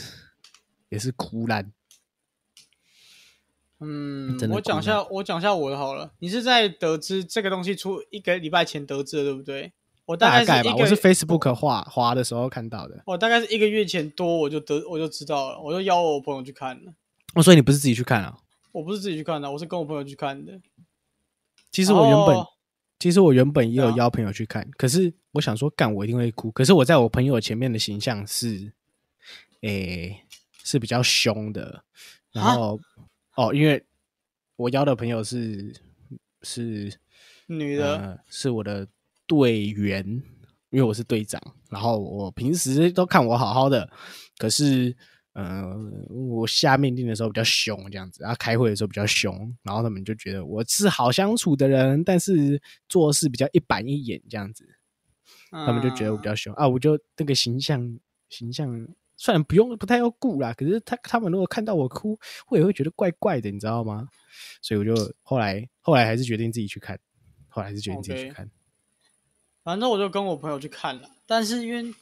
[0.96, 1.72] 也是哭烂。
[3.82, 6.14] 嗯我讲一下，我讲一下我的好了。
[6.20, 9.74] 你是在得知这个东西出一个礼拜前得知的，对不对？
[10.06, 13.04] 我大概吧，我是 Facebook 画滑的时候看到的。
[13.06, 16.94] 我大概是一个月前多我就得我就知道了，我就邀我朋友去看了。
[17.34, 18.38] 哦，所以你不是自己去看啊？
[18.72, 20.62] 我不是自己去看的，我是跟我朋友去看的。
[21.72, 22.48] 其实我原本，哦
[22.98, 26.50] 其实我原本也有邀朋友去看，可是我想说，干我一定会哭。
[26.50, 28.72] 可是我在我朋友前面的形象是，
[29.62, 30.25] 诶、
[30.66, 31.86] 是比较凶的。
[32.34, 32.80] 然啊后，
[33.38, 33.82] 哦，因为
[34.58, 35.74] 我邀的朋友是
[36.42, 36.92] 是
[37.48, 38.86] 女的，呃，是我的
[39.26, 40.06] 队员，
[40.72, 41.42] 因为我是队长。
[41.70, 43.90] 然后我平时都看我好好的，
[44.38, 44.96] 可是，
[45.34, 45.64] 呃，
[46.10, 54.68] 我下命令的时候比较凶，这样子，然后开会的时候比较凶，然后他们就觉得我是好相处的人，但是做事比较一板一眼这样子，
[55.52, 56.68] 他们就觉得我比较较凶、啊。
[56.68, 58.00] 我就那个形象
[58.30, 58.88] 形象。
[59.18, 64.10] 虽然不用不太要顾啦，可是他他们如果看到我哭，我也会觉得怪怪的，你知道吗？
[64.62, 67.00] 所以我就后来后来还是决定自己去看，
[67.48, 68.50] 后来还是决定自己去看。
[69.64, 71.94] 反正我就跟我朋友去看了，但是因为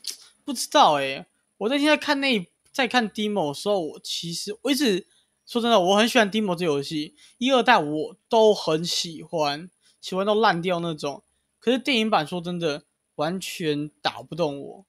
[0.44, 1.26] 不知道哎、
[1.58, 5.08] 我那天在看那在看 demo 的时候，我其实我一直
[5.46, 9.70] 说真的，我很喜欢 demo 这游戏，一二代我都很喜欢，
[10.02, 11.24] 喜欢到烂掉那种。
[11.60, 12.84] 可是电影版说真的
[13.16, 14.86] 完全打不动我，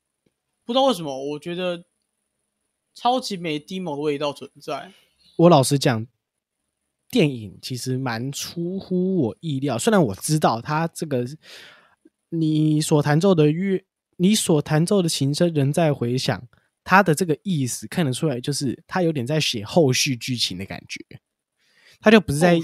[0.64, 1.84] 不知道为什么，我觉得
[2.94, 4.92] 超级没 demo 的味道存在。
[5.36, 6.06] 我老实讲，
[7.10, 9.76] 电影其实蛮出乎我意料。
[9.78, 11.26] 虽然我知道它这个
[12.28, 13.84] 你所弹奏的乐，
[14.16, 16.46] 你所弹奏的琴声仍在回响，
[16.84, 21.04] 它的这个意思看得出来，就是它有点在写后续剧情的感觉。
[22.00, 22.58] 它就不是在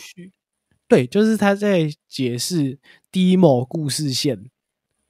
[0.87, 2.79] 对，就是他在解释
[3.13, 4.51] demo 故事线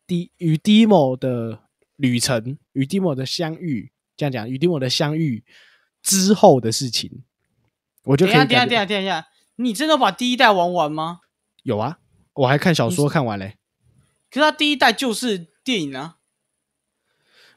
[0.06, 1.62] ，d 与 demo 的
[1.96, 5.42] 旅程，与 demo 的相遇，这样讲，与 demo 的相遇
[6.02, 7.24] 之后的事情，
[8.04, 11.20] 我就等一下，等一下，等一下，等一下，你真的把第一代玩完吗？
[11.62, 11.98] 有啊，
[12.34, 13.56] 我还看小说看完嘞，
[14.30, 16.18] 可是他第一代就是电影啊。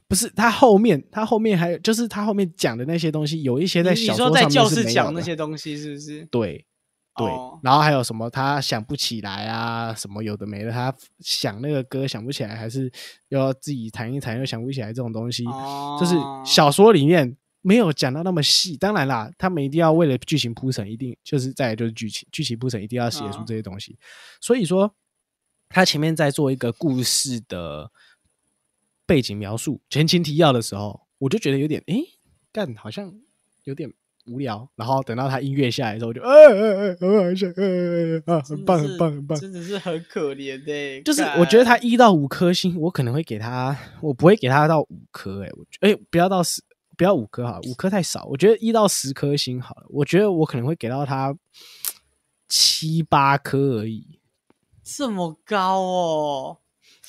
[0.08, 6.26] 不是他后面，他后面还有，就是他后面讲的那些东西，有一些在小说上面说在教是没有的室讲那些东西是不是？
[6.26, 6.66] 对
[7.16, 12.92] 对，哦然后还有什么他想不起来啊，什么有的没的，他想那个歌想不起来，还是
[13.30, 18.76] 要自己弹一弹又想不起来这种东西，哦，就是小说里面没有讲到那么细。
[18.76, 23.98] 当然啦，他们一定要为了剧情铺陈，一定就是再来就是剧情，剧情铺陈一定要写出嗯这些东西。
[24.42, 24.94] 所以说，
[25.70, 27.92] 他前面在做一个故事的
[29.06, 32.04] 背景描述、前情提要的时候，我就觉得有点诶，
[32.52, 33.14] 干好像
[33.64, 33.94] 有点
[34.26, 34.68] 无聊。
[34.76, 39.40] 然后等到他音乐下来的时候，我就呃呃呃，很好笑，呃呃呃啊，很棒，很棒，很棒。
[39.40, 46.62] 真的是很可怜的、就是我觉得他一到五颗星，我可能会给他，我不会给他到五颗，哎，我觉哎、不要到十，
[46.98, 51.36] 不要五颗好了，五颗太少，我觉得一到十颗星好了，我觉得我可能会给到他
[52.48, 54.20] 七八颗而已，
[54.84, 56.58] 这么高哦，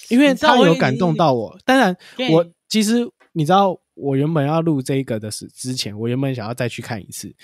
[0.08, 1.58] 因为他有感动到我。
[1.64, 1.96] 当然
[2.32, 7.34] 我其实你知道，我原本要录这个的是之前，我原本想要再去看一次，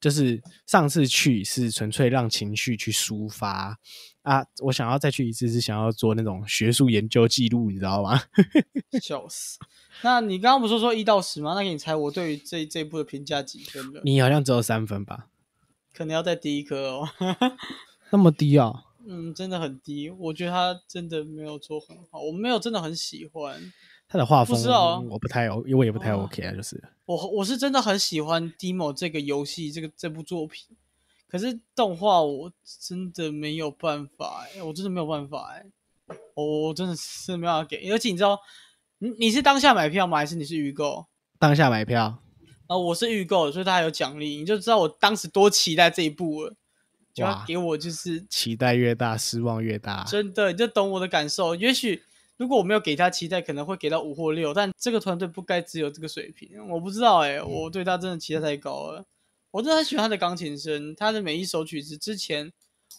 [0.00, 3.78] 就是上次去是纯粹让情绪去抒发
[4.22, 8.22] 啊，我想要再去一次是想要做那种学术研究记录，你知道吗？
[9.02, 9.58] 笑死。
[10.02, 11.54] 那你刚刚不是说一到十吗？
[11.54, 14.02] 那给你猜我对于这这一部的评价几分了？
[14.04, 15.28] 你好像只有三分吧？
[15.92, 17.08] 可能要再低一颗哦。
[18.10, 18.72] 那么低啊、
[19.06, 23.72] 嗯，真的很低，我觉得他真的没有做很好，我没有真的很喜欢。
[24.08, 30.76] 他的画风不知道啊我不太 O，我也不太哦 OK 啊，就是我我是真的很喜欢 Demo 这个游戏，这个这部作品。
[31.28, 35.66] 可是动画我真的没有办法、欸，我真的没有办法、欸，
[36.34, 37.90] 我我真的是没办法给。
[37.90, 38.38] 而且你知道，
[38.98, 40.18] 你你是当下买票吗？
[40.18, 41.06] 还是你是预购？
[41.40, 42.22] 当下买票，
[42.68, 46.54] 啊，我是预购的，所以它还有奖励，你就知道我当时多期待这一部了。
[47.12, 50.02] 就要给我就是期待越大，失望越大。
[50.02, 51.54] 真的，你就懂我的感受。
[51.54, 52.02] 也许
[52.36, 56.68] 如果我没有给他期待，可能会给到五或六，但这个团队不该只有这个水平。
[56.68, 59.04] 我不知道哎、我对他真的期待太高了。
[59.52, 61.96] 我真的很喜欢他的钢琴声，他的每一首曲子。
[61.96, 62.52] 之前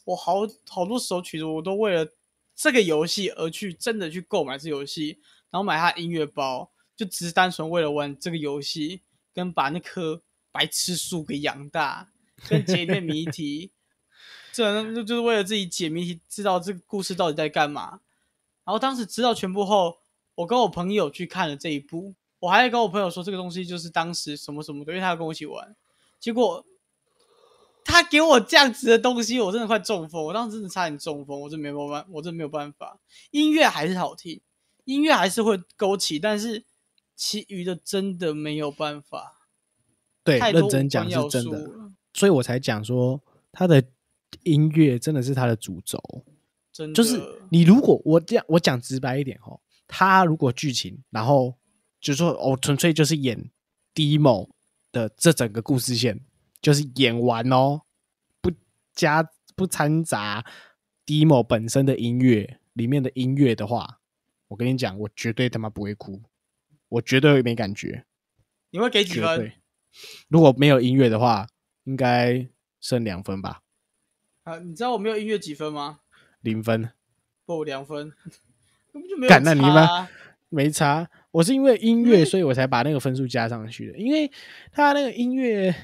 [0.05, 2.09] 我好好多首曲子，我都为了
[2.55, 5.19] 这个游戏而去真的去购买这游戏，
[5.51, 9.01] 然后买他音乐包，就只是单纯为了玩这个游戏，
[9.33, 10.21] 跟把那棵
[10.53, 12.09] 白痴树给养大，
[12.47, 13.71] 跟解一遍谜题。
[14.53, 17.99] 这就就是为了自己解谜题，知道这个故事到底在干嘛。
[18.65, 19.97] 然后当时知道全部后，
[20.35, 25.75] 我跟我朋友去看了这一部，我还跟我朋友说这个东西就是当时什么什么的，因为他要跟我一起玩。
[26.19, 26.65] 结果
[27.83, 30.23] 他给我这样子的东西，我真的快中风。
[30.23, 32.99] 我当时真的差点中风，我真没有办，我真没有办法。
[33.29, 34.41] 音乐还是好听，
[34.85, 36.65] 音乐还是会勾起，但是
[37.15, 39.47] 其余的真的没有办法。
[40.23, 41.71] 对，认真讲是真的，
[42.13, 43.83] 所以我才讲说他的
[44.41, 46.01] 音乐真的是他的主轴。
[46.93, 51.57] 就是你如果我这样我讲直白一点哦，他如果剧情，然后
[52.01, 53.49] 就说哦，纯粹就是演
[53.93, 54.49] demo
[54.91, 56.19] 的这整个故事线，
[56.61, 57.81] 就是演完哦，
[58.41, 58.51] 不
[58.93, 60.45] 加不掺杂
[61.05, 64.01] demo 本身的音乐里面的音乐的话，
[64.49, 66.21] 我跟你讲，我绝对他妈不会哭，
[66.89, 68.05] 我绝对没感觉，
[68.71, 69.37] 你会给几分？
[69.37, 69.53] 对。
[70.27, 71.47] 如果没有音乐的话，
[71.85, 72.49] 应该
[72.81, 73.61] 剩两分吧，
[74.43, 76.01] 啊，你知道我没有音乐几分吗？
[76.45, 76.89] 零分。
[77.45, 78.09] 不，两分，
[78.93, 80.09] 根本就没有干那你差妈啊
[80.47, 83.97] 没差，我是因为音乐，嗯所以我才把那个分数加上去的。
[83.97, 84.31] 因为
[84.71, 85.75] 他那个音乐，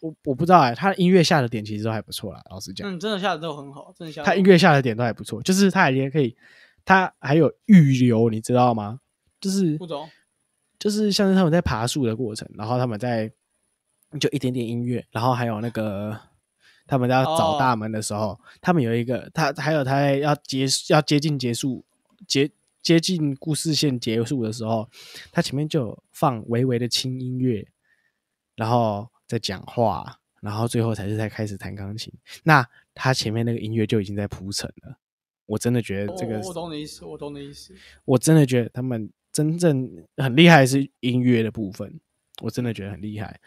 [0.00, 2.42] 我我不知道哎、他音乐下的点其实都还不错啦。
[2.50, 6.36] 老实讲，嗯，真的下的都很好，真的下他音乐下的点都还不错，就是他也可以，
[6.84, 9.00] 他还有预留，你知道吗？
[9.40, 10.08] 就是不懂。
[10.78, 13.32] 就是像是他们在爬树的过程，然后他们在
[14.20, 16.18] 就一点点音乐，然后还有那个
[16.86, 21.84] 他们要找哦大门的时候，他们有一个他还有他在要结要接近结束
[22.26, 22.50] 接
[22.82, 24.88] 接近故事线结束的时候，
[25.30, 27.66] 他前面就放微微的轻音乐，
[28.56, 32.12] 然后在讲话，然后最后才是才开始弹钢琴。
[32.42, 34.98] 那他前面那个音乐就已经在铺陈了。
[35.46, 37.74] 我真的觉得这个我我懂你意思，我懂你意思。
[38.04, 42.00] 我真的觉得他们真正很厉害的是音乐的部分，
[42.40, 43.40] 我真的觉得很厉害。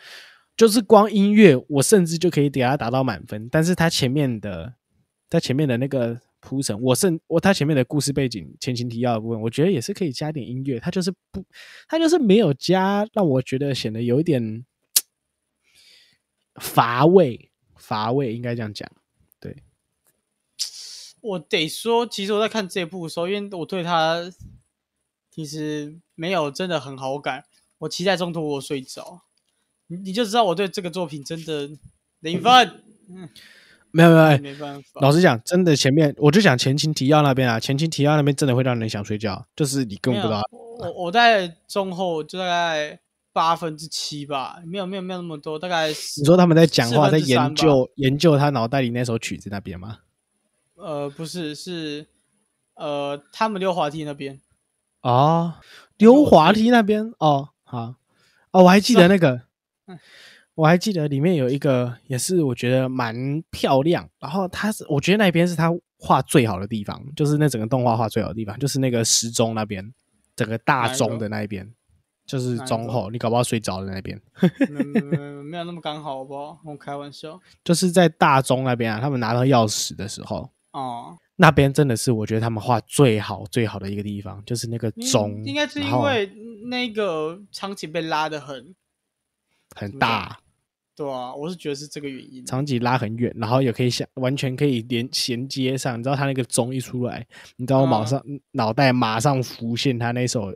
[0.58, 3.50] 就是光音乐，我甚至就可以给他达到满分。
[3.50, 4.76] 但是他前面的，
[5.30, 10.80] 在前面的那个铺陈，我甚我他前面的故事背景、前情提要的部分，我觉得也是可以加点音乐。
[10.80, 11.44] 他就是不，
[11.88, 14.66] 他就是没有加，让我觉得显得有一点
[16.62, 18.90] 乏味，乏味应该这样讲。
[19.42, 19.64] 对
[21.20, 24.32] 我得说，其实我在看这部的时候，因为我对他
[25.30, 27.44] 其实没有真的很好感，
[27.80, 29.25] 我期待中途我睡着，
[29.88, 31.70] 你你就知道我对这个作品真的
[32.22, 33.30] 零分，嗯
[33.92, 35.00] 没有没有，哎没办法。
[35.02, 40.42] 老实讲，真的前面我就讲前情提要那边啊，前情提要那边真的会让人想睡觉，就是你根本不知道。
[40.52, 43.00] 我我在中后就大概
[43.32, 50.00] 八分之七吧，没有没有没有那么多，大概你说他们在讲话，在研究研究他脑袋里那首曲子那边吗？
[50.76, 52.06] 呃不是是
[52.74, 54.42] 呃他们溜滑梯那边，
[55.02, 55.54] 哦，
[55.98, 57.96] 溜滑梯那边哦，好
[58.52, 59.42] 哦，我还记得那个嗯，
[60.56, 65.70] 我还记得里面有一个也是我觉得蛮漂亮，然后他是我觉得那边是他
[66.00, 69.94] 画最好的地方，就是那整个动画画最好的地方，就是那个时钟那边，
[70.36, 71.70] 整个大钟的那一边，
[72.26, 74.20] 就是钟后，你搞不好睡着的那边。
[75.46, 76.60] 没有那么刚好，好不好？
[76.66, 81.18] 我开玩笑就是在大钟那边啊，他们拿到钥匙的时候，哦。
[81.38, 86.32] 那边真的是我觉得他们画最好最好的一个地方，就是那个钟，应该是因为
[86.70, 88.74] 那个场景被拉的很，
[89.76, 90.40] 很大，
[90.96, 92.46] 对啊，我是觉得是这个原因。
[92.46, 96.00] 场景拉很远，然后也可以想完全可以连衔接上。
[96.00, 100.56] 你知道他那个钟一出来，你知道我马上、脑袋马上浮现他那首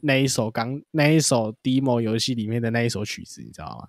[0.00, 3.88] 那一首刚那一首 demo 游戏里面的那一首曲子，你知道吗？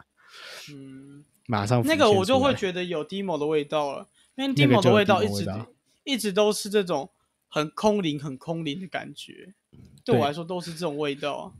[0.73, 5.67] 嗯，马上浮那个我就会觉得有 demo 的味道了，因为 demo 的味道一直道
[6.03, 7.09] 一直都是这种
[7.47, 9.53] 很空灵、很空灵的感觉，
[10.03, 11.55] 对对我来说都是这种味道。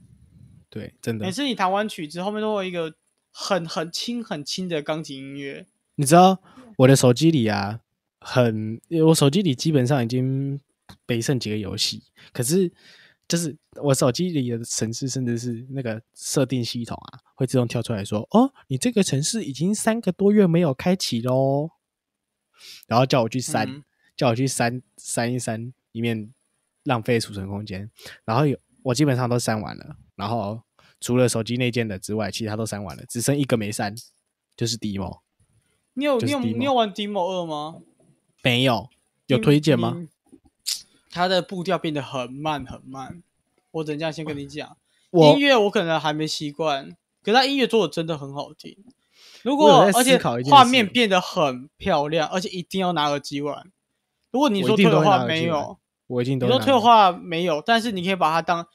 [0.70, 1.32] 对，真的每。
[1.32, 2.94] 次你弹完曲子，后面都会有一个
[3.38, 5.68] 很很轻很轻的钢琴音乐。
[5.96, 6.42] 你知道
[6.78, 7.82] 我的手机里啊，
[8.22, 10.60] 很我手机里基本上已经
[11.06, 12.72] 没剩几个游戏，可是
[13.28, 21.72] 就是我手机里的城市，甚至是那个设定系统啊，会自动跳出来说：“哦，你这个城市已经三个多月没有开启喽。”
[22.88, 23.84] 然后叫我去删，嗯
[24.16, 26.34] 叫我去删删一删，以免
[26.84, 27.92] 浪费储存空间。
[28.24, 30.62] 然后有我基本上都删完了，然后
[31.00, 33.96] 除了手机内建的之外，其他都删完了，只剩一个没删，
[34.56, 35.10] 就是 demo。
[35.10, 35.20] 就是
[35.94, 37.78] 你有你有你有玩 demo 二吗？
[38.44, 38.90] 没有，
[39.28, 39.96] 有推荐吗？
[39.98, 40.08] 你？
[41.12, 43.24] 它的步调变得很慢很慢，
[43.72, 44.76] 我等一下先跟你讲。
[45.12, 46.90] 音乐我可能还没习惯，
[47.24, 48.76] 可是它音乐做的真的很好听。
[49.44, 53.72] 如果而且画面变得很漂亮，而且一定要拿耳机玩。
[54.32, 58.68] 如果你说退的话没有，我已经都你说退的话没有，但是你可以把它当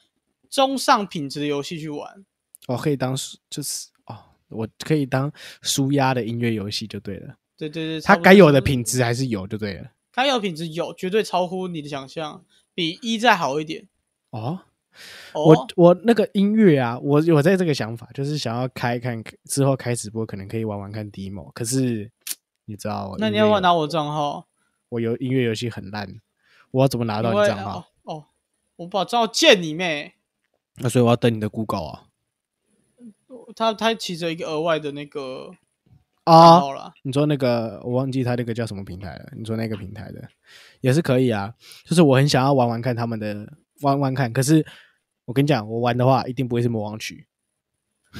[0.51, 2.23] 中上品质的游戏去玩。
[2.67, 4.15] 我可以当舒就是哦，
[4.49, 5.31] 我可以当
[5.63, 7.35] 舒压的音乐游戏就对了。
[7.57, 9.91] 对对对，它该有的品质还是有就对了。
[10.11, 12.43] 该有品质有，绝对超乎你的想象，
[12.75, 13.87] 比一再好一点。
[14.31, 14.59] 哦，
[15.33, 21.51] 我哦，我那个音乐啊，我我在这个想法，就是想要开看之后开直播，可能可以玩玩看 demo。
[21.53, 22.11] 可是
[22.65, 24.47] 你知道，那你要不要拿我账号？
[24.89, 26.19] 我有音乐游戏很烂，
[26.71, 27.79] 我要怎么拿到你账号？
[28.03, 28.25] 哦哦，
[28.75, 30.15] 我把账号借你妹。
[30.77, 32.07] 那所以我要等你的 Google 啊
[33.55, 35.51] 他他其实有一个额外的那个
[36.23, 36.61] 啊！
[37.03, 39.31] 你说那个我忘记他那个叫什么平台了？
[39.35, 40.21] 你说那个平台的
[40.79, 41.53] 也是可以啊，
[41.85, 44.65] 就是我很想要玩玩看他们的玩玩看，可是
[45.25, 47.27] 我跟你讲，我玩的话一定不会是魔王曲，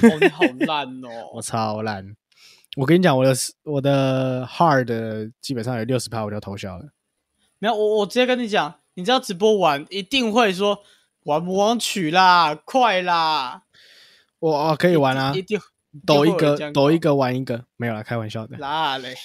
[0.01, 1.41] 哦，你好烂哦 我哦。
[1.41, 2.15] 超烂。
[2.77, 3.33] 我跟你讲，我的
[3.63, 6.89] 我的 hard 基本上有六十趴我就偷笑了。
[7.59, 10.79] 没有，我我直接跟你讲，你知道直播玩一定会说
[11.23, 13.63] 玩魔王曲啦，快啦，
[14.39, 15.59] 我哦可以玩啊一，定
[16.05, 18.57] 抖一个抖一搞个玩一个，没有啦，开玩笑的。
[18.57, 19.15] 啦嘞。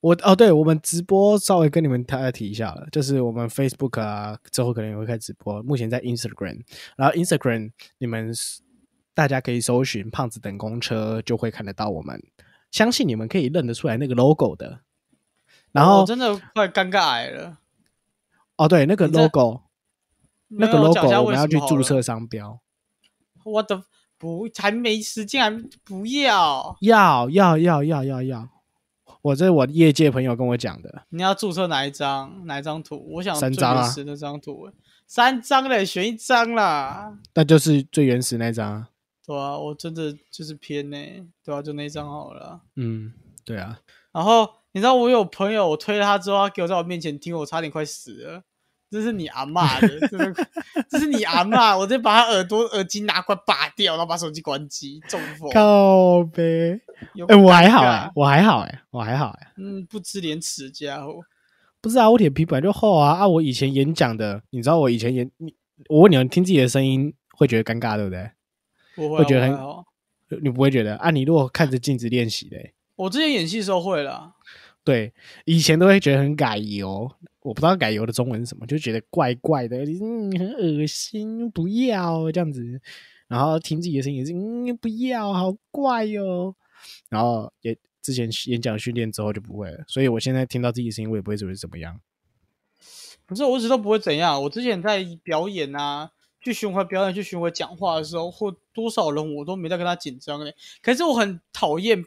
[0.00, 6.60] 我哦，对，我们直播稍微跟你们大家提一下了，就是我们 Facebook 啊，之后可能也会开直播，目前在 Instagram，
[6.96, 8.32] 然后 Instagram 你们
[9.14, 12.20] 大家可以搜寻“胖子等公车”，就会看得到我们。
[12.72, 14.80] 相信你们可以认得出来那个 logo 的。
[15.70, 17.58] 然后我真的快尴尬癌了。
[18.56, 19.60] 哦，对，那个 logo，
[20.58, 22.60] 那个 logo 我们要去注册商标，
[23.44, 23.84] 我的
[24.18, 26.76] 不还没时间，还不要。
[26.80, 28.48] 要要要要要要。
[29.22, 32.44] 我这是我业界朋友跟我讲的，你要注册哪一张？
[32.46, 33.14] 哪一张图？
[33.14, 34.68] 我想三张啊那张图，
[35.06, 37.18] 三张嘞，选一张啦。
[37.34, 38.88] 那就是最原始那张啊。
[39.24, 40.96] 对啊，我真的就是偏呢、
[41.44, 42.60] 对啊，就那张好了啊。
[42.74, 43.12] 嗯，
[43.44, 43.78] 对啊，
[44.10, 48.42] 然后你知道我有朋友，我推了他之后，他给我在我面前听，我差点快死了。
[48.92, 50.34] 这是你阿嬷的，这是
[50.90, 55.50] 这是你阿嬷，我直接把他耳朵耳机拿过来拔掉，然后把手机关机，中风。
[55.50, 56.78] 靠呗。
[57.14, 61.14] 有哎、我还好尴尬哎、我还好哎、我还好哎、嗯，不知廉耻的家伙。
[61.80, 63.26] 不是啊，我脸皮本来就厚啊啊！
[63.26, 65.52] 我以前演讲的，你知道我以前演你，
[65.88, 68.30] 我问你们听自己的声音会觉得尴尬对不对？
[68.94, 71.10] 不会、啊，会觉得很你不会觉得啊？
[71.10, 74.32] 你如果看着镜子练习嘞，我之前演戏的时候会啦，
[74.84, 75.12] 对，
[75.44, 77.10] 以前都会觉得很改油，
[77.42, 82.80] 我不知道改油的中文是什么，就觉得怪怪的，嗯，很恶心，不要这样子。
[83.28, 86.54] 然后听自己的声音也是，嗯，不要，好怪哟、
[87.08, 92.00] 然后也之前演讲训练之后就不会了，所以我现在听到自己的声音，我也不会觉得怎么样。
[93.24, 94.42] 可是我一直都不会怎样。
[94.42, 100.54] 我之前在表演啊，去巡回表演、去巡回讲话的时候，或多少人我都没在跟他紧张嘞。
[100.82, 102.02] 可是我很讨厌，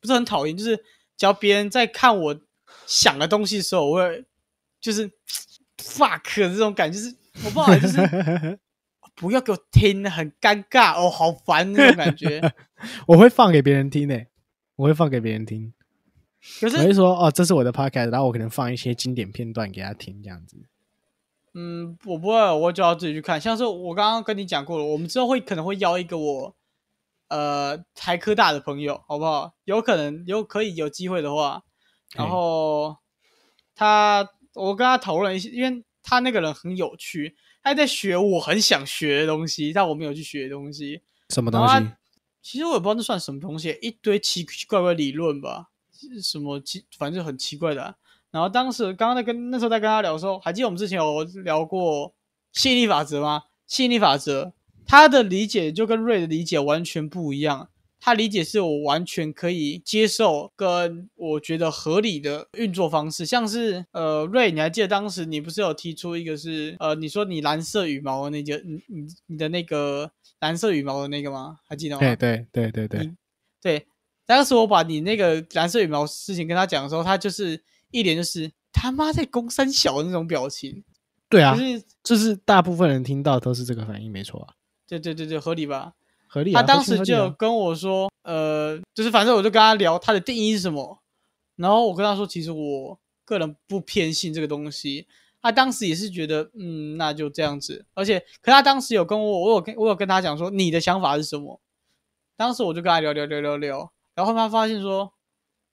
[0.00, 0.76] 不是很讨厌，就是
[1.16, 2.40] 只要别人在看我
[2.86, 4.24] 想的东西的时候，我会
[4.84, 5.10] 就是
[5.78, 8.58] fuck 的这种感觉，就是我不知道，就是
[9.16, 12.52] 不要给我听，很尴尬哦，好烦那种感觉。
[13.08, 14.28] 我会放给别人听诶、
[14.76, 15.72] 我会放给别人听。
[16.60, 20.58] 可是我会说哦，这是我的 podcast，然后我可能放一些经典片段给他听，这样子。
[21.54, 23.40] 嗯，我不会，我就要自己去看。
[23.40, 26.54] 像是我刚刚跟你讲过了，我们之后会可能会邀一个我
[27.28, 29.54] 呃台科大的朋友，好不好？
[29.64, 31.62] 有可能有可以有机会的话，
[32.14, 32.98] 然嘿后
[33.74, 41.02] 他我跟他讨论一些，因为他那个人很有趣，他在学我很想学的东西，但我没有去学的东西。
[41.30, 41.90] 什么东西？
[42.40, 47.94] 其实我也不知道那算什么东西，一堆奇奇怪怪理论吧，是什么奇，反正就很奇怪的啊、
[48.30, 52.14] 然后当时刚刚在跟那时候在跟他聊的时候，还记得我们之前有聊过
[52.52, 53.44] 吸引力法则吗？
[53.66, 54.52] 吸引力法则，
[54.86, 57.70] 他的理解就跟瑞的理解完全不一样。
[58.04, 71.56] 他理解是我完全可以接受，跟我觉得合理的运作方式，像是呃瑞，你还记得当时你不是有提出一个是呃，你说你蓝色羽毛的那个，你你你的那个蓝色羽毛的那个吗？
[71.66, 72.00] 还记得吗？
[72.00, 73.10] 对对对对对，
[73.62, 73.86] 对，
[74.26, 77.58] 当时我把你那个蓝色羽毛事情跟他讲的时候，他就是
[77.90, 80.84] 一脸就是他妈在攻三小的那种表情，
[81.30, 84.52] 对啊就，是就是大部分人听到都是这个反应，没错啊，
[84.86, 85.94] 对对对对，合理吧？
[86.34, 86.60] 合理啊。
[86.60, 90.98] 他当时就有跟我说，呃，就是反正我就跟他聊他的定义是什么，
[91.54, 95.06] 然后我跟他说，其实我个人不偏信这个东西。
[95.40, 97.84] 他当时也是觉得，嗯，那就这样子。
[97.92, 101.60] 而且，可他当时有跟我，我有跟我有跟他讲说，你的想法是什么？
[102.34, 105.12] 当时我就跟他聊聊聊聊聊，然后他发现说，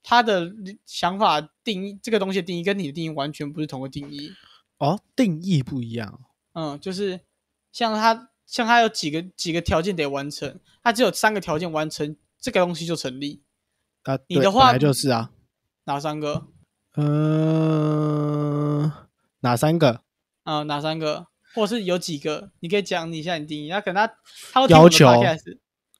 [0.03, 0.51] 他的
[0.85, 4.31] 想法定义这个东西的定义跟你的定义完全不是同个定义。
[4.77, 6.19] 哦，定义不一样。
[6.51, 7.21] 嗯，就是
[7.71, 13.41] 像他，像他有几个几个条件得完成，他只有三个条件完成，这个东西就成立。
[14.03, 15.31] 啊，你的话本来就是啊。
[15.85, 16.47] 哪三个？
[16.97, 18.91] 嗯、
[19.39, 20.01] 哪三个？
[20.43, 21.27] 啊、哪三个？
[21.55, 22.51] 或是有几个？
[22.59, 23.69] 你可以讲你一下你定义。
[23.69, 24.05] 那可能
[24.51, 25.05] 他要求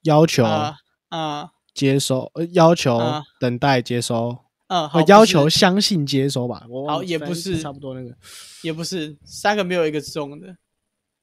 [0.04, 0.76] 要求、啊
[1.08, 4.38] 啊接收，呃要求、啊等待接收，
[4.68, 6.66] 嗯，好呃，要求相信接收吧。
[6.70, 8.14] 我好也不是差不多那个。
[8.62, 10.58] 也不是三个没有一个是中的。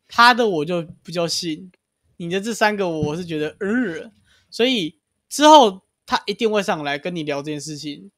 [0.08, 1.70] 他的我就比较信，
[2.16, 4.10] 你的这三个我是觉得嗯，
[4.50, 4.98] 所以
[5.28, 8.10] 之后他一定会上来跟你聊这件事情。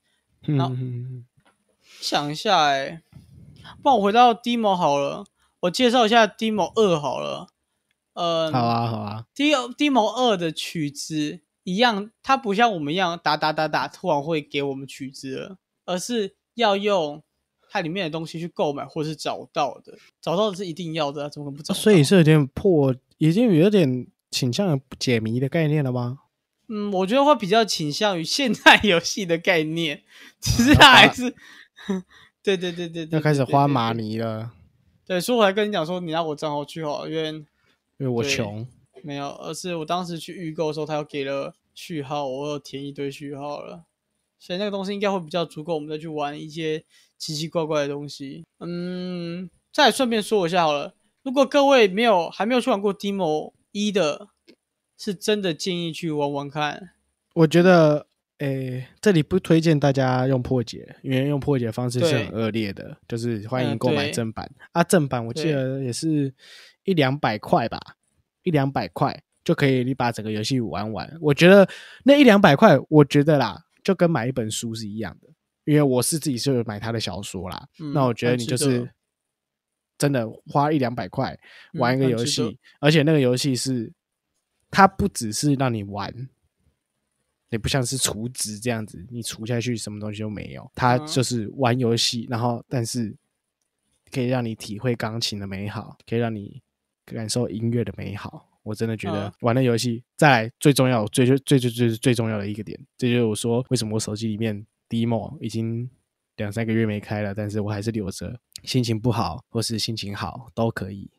[0.47, 1.27] 嗯
[2.01, 3.03] 想一下、欸，
[3.83, 5.27] 不然我回到 demo 好了，
[5.61, 7.49] 我介绍一下 demo 二好了。
[8.15, 17.23] 呃，好啊好啊，D demo 二的曲子一样，它不像我们一样打打打打，突然会给我们曲子了，而是要用
[17.73, 21.81] 它里面的东西去购买或是找到的，找到的是一定要的、啊，怎么可能不找到？
[21.81, 26.19] 所以是有点破，已经有点倾向于解谜的概念了吗？
[26.69, 30.03] 嗯，我觉得会比较倾向于现代游戏的概念，
[30.41, 31.35] 只是它还是，
[32.43, 34.53] 对对对对对，要开始花马对泥了，
[35.07, 37.47] 对，所以我还跟你讲说，你让我账号去好了，因为因
[37.99, 38.67] 为我穷。
[39.03, 43.85] 没有，而是我当时去预购的时候，他又给了序号，我有填一堆序号了，
[44.41, 46.83] 所以那个东西应该会比较足够，我们再去玩一些
[47.19, 48.45] 奇奇怪怪的东西。
[48.59, 54.29] 嗯，再顺便说一下好了，如果各位没有还没有去玩过 Demo 一的，
[54.99, 56.91] 是真的建议去玩玩看。
[57.35, 58.07] 我觉得，
[58.39, 64.83] 诶，这里不推荐大家用破解，因为用破解的方式是很恶劣的，就是欢迎嗯购买正版、啊。
[64.83, 66.35] 正版我记得也是
[66.85, 67.79] 一两百块吧，
[68.43, 71.17] 一两百块就可以你把整个游戏玩完。
[71.21, 71.69] 我觉得
[72.05, 75.29] 那一两百块，我觉得啦，就跟买一本书是一样的，
[75.65, 77.69] 因为我是自己是有买他的小说啦。
[77.79, 78.91] 嗯那我觉得你就是
[79.99, 81.39] 真的花一两百块
[81.75, 83.93] 嗯玩一个游戏，而且那个游戏是
[84.71, 86.29] 它不只是让你玩，
[87.51, 93.17] 也不像是储值这样子，你储下去什么东西都没有，它嗯就是玩游戏，然后但是
[94.11, 96.63] 可以让你体会钢琴的美好，可以让你
[97.05, 98.50] 感受音乐的美好。
[98.63, 105.89] 我真的觉得嗯玩的游戏，再来最重要、最最最最最最重要的一个点，这就是我说为什么我手机里面 demo 已经
[106.37, 108.41] 两三个月没开了，但是我还是留着。
[108.63, 111.11] 心情不好或是心情好都可以，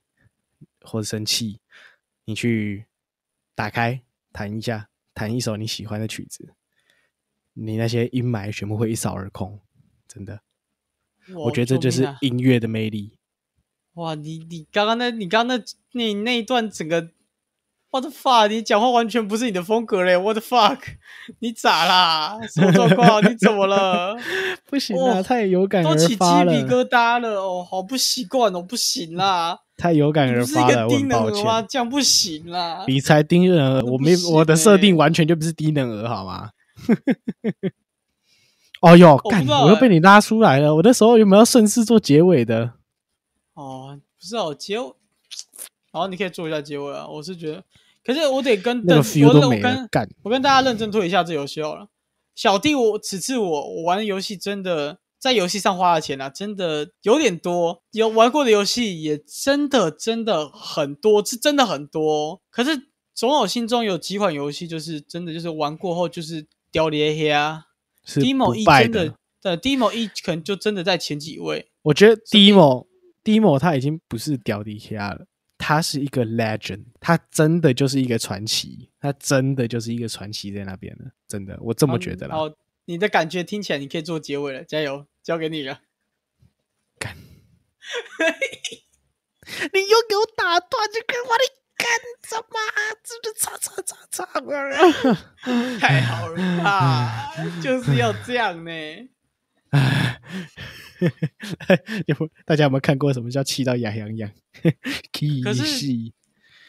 [0.81, 1.59] 或者生气，
[2.25, 2.85] 你去
[3.55, 3.99] 打开
[4.31, 6.53] 弹一下，弹一首你喜欢的曲子，
[7.53, 9.59] 你那些阴霾全部会一扫而空。
[10.07, 10.43] 真的，
[11.33, 13.17] 我觉得这就是音乐的魅力。
[13.93, 17.09] 哇，你你刚刚那，你刚刚那那那一段整个
[17.91, 20.79] ，what the fuck，你讲话完全不是你的风格嘞，what the fuck，
[21.39, 22.39] 你咋啦？
[22.51, 23.21] 什么状况？
[23.29, 24.17] 你怎么了？
[24.67, 26.23] 不行啊，哦太有感而都起鸡，皮
[26.65, 31.61] 疙瘩了哦，好不习惯哦，不行啦， 太有感而发了，我抱能儿吗？
[31.61, 31.67] 歉。
[31.69, 32.83] 这样不行啦。
[32.87, 36.49] 你才低能儿，我没我的设欸定完全就不是低能儿，好吗？
[38.81, 39.45] 哦哟，干！
[39.47, 40.73] 我又被你拉出来了。
[40.75, 42.73] 我那时候有没有顺势做结尾的？
[43.53, 44.91] 哦，不是哦，结尾，
[45.91, 47.05] 好，你可以做一下结尾啊。
[47.07, 47.63] 我是觉得，
[48.04, 50.10] 可是我得跟那个邓 feel 我都没了我跟，干！
[50.24, 51.88] 我跟大家认真推一下这游戏好了。
[52.36, 57.84] 小弟我此次我我玩的游戏真的在游戏上花的钱啊，真的有点多。
[57.91, 62.41] 有玩过的游戏也真的真的很多，是真的很多。
[62.49, 67.66] 可是总有心中有几款游戏，就是真的就是玩过后就是掉咧黑啊。
[68.04, 69.14] 是 Demo 不一真败的。
[69.43, 71.70] 对 Demo 一可能就真的在前几位。
[71.84, 72.88] 我觉得 Demo
[73.24, 75.26] Demo 他已经不是屌迪虾了，
[75.62, 82.36] 他是一个 legend，他真的就是一个传奇，他真的就是一个传奇在那边了，真的，我这么觉得啦。
[82.36, 82.49] 好，
[82.86, 85.82] 你的感觉听起来你可以做结尾了，加油，交给你了。
[89.72, 91.43] 你又给我打断，这个我你
[91.78, 91.88] 干
[92.28, 92.57] 什么？
[93.03, 95.78] 这就唱唱唱唱啊！
[95.80, 97.32] 太好了吧，
[97.62, 98.72] 就是要这样呢。
[102.08, 104.32] 有大家有没有看过什么叫气到牙痒痒？
[105.43, 106.14] 可是气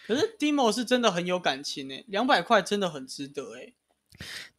[0.07, 3.75] 可是 Demo 是真的很有感情诶，两百块真的很值得诶。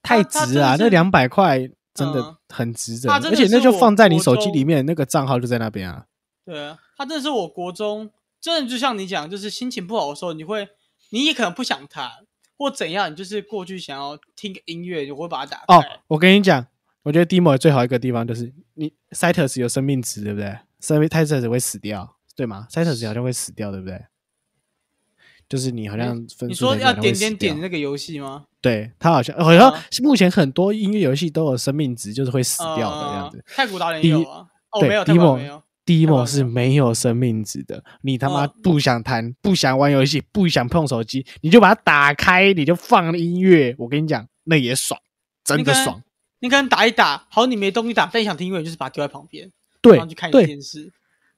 [0.02, 0.76] 太值啊！
[0.80, 1.60] 那两百块
[1.94, 6.06] 真的嗯很值得，而且那就放在你手机里面，那个账号就在那边啊。
[6.44, 8.10] 对啊，他真的是我国中，
[8.42, 10.68] 真的就像你讲，就是心情不好的时候，你会，
[11.12, 12.10] 你也可能不想弹
[12.58, 15.76] 或怎样，你就是过去想要听个音乐，你会把它打开。
[15.76, 16.66] 哦，我跟你讲，
[17.04, 20.58] 我觉得 Demo 最好一个地方就是你 Citus 有生命值，对不对？
[20.80, 24.06] 生命 Citus 会死掉，对吗？Citus 好像会死掉，对不对？
[25.50, 28.46] 就是你好像分你数在说要点点点那个游戏吗？
[28.62, 33.54] 对它好像好像啊目前很多音乐游戏都有生命值，就是会死掉的这样子呃。
[33.56, 35.64] 太古达人有啊，哦对没有，太古达人 Demo 没有。
[35.86, 43.76] Demo 是没有生命值的，你他妈嗯不想弹、不想玩游戏、不想碰手机，你就把它打开，你就放音乐。
[43.78, 44.98] 我跟你讲，那也爽，
[45.44, 46.02] 真的爽。
[46.44, 50.92] 你可能打一打，好，你没东西打，但你想听音乐，就是把它丢在旁边，对然后去看一对电视。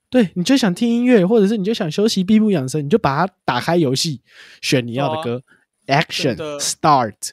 [0.10, 4.22] 对，你就想听音乐，或者是你就想休息、闭目养神，你就把它打开游戏，
[4.64, 5.43] 选你要的歌、
[5.86, 7.30] a c t i o 啊真 n Start，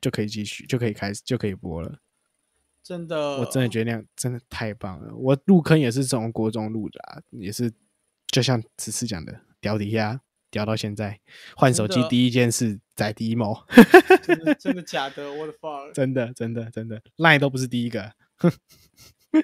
[0.00, 1.98] 就可以继续，就可以开始，就可以播了。
[2.84, 5.12] 真的，我真的觉得那样真的太棒了。
[5.16, 7.72] 我入坑也是从国中入的啊，也是
[8.28, 10.20] 就像此次讲的屌底下，
[10.50, 11.20] 屌到现在，
[11.56, 13.64] 换手机第一件事在 demo，
[14.22, 15.32] 真的真的假的？
[15.32, 15.92] 我的 fuck！
[15.92, 18.12] 真的真的真的，line 都不是第一个。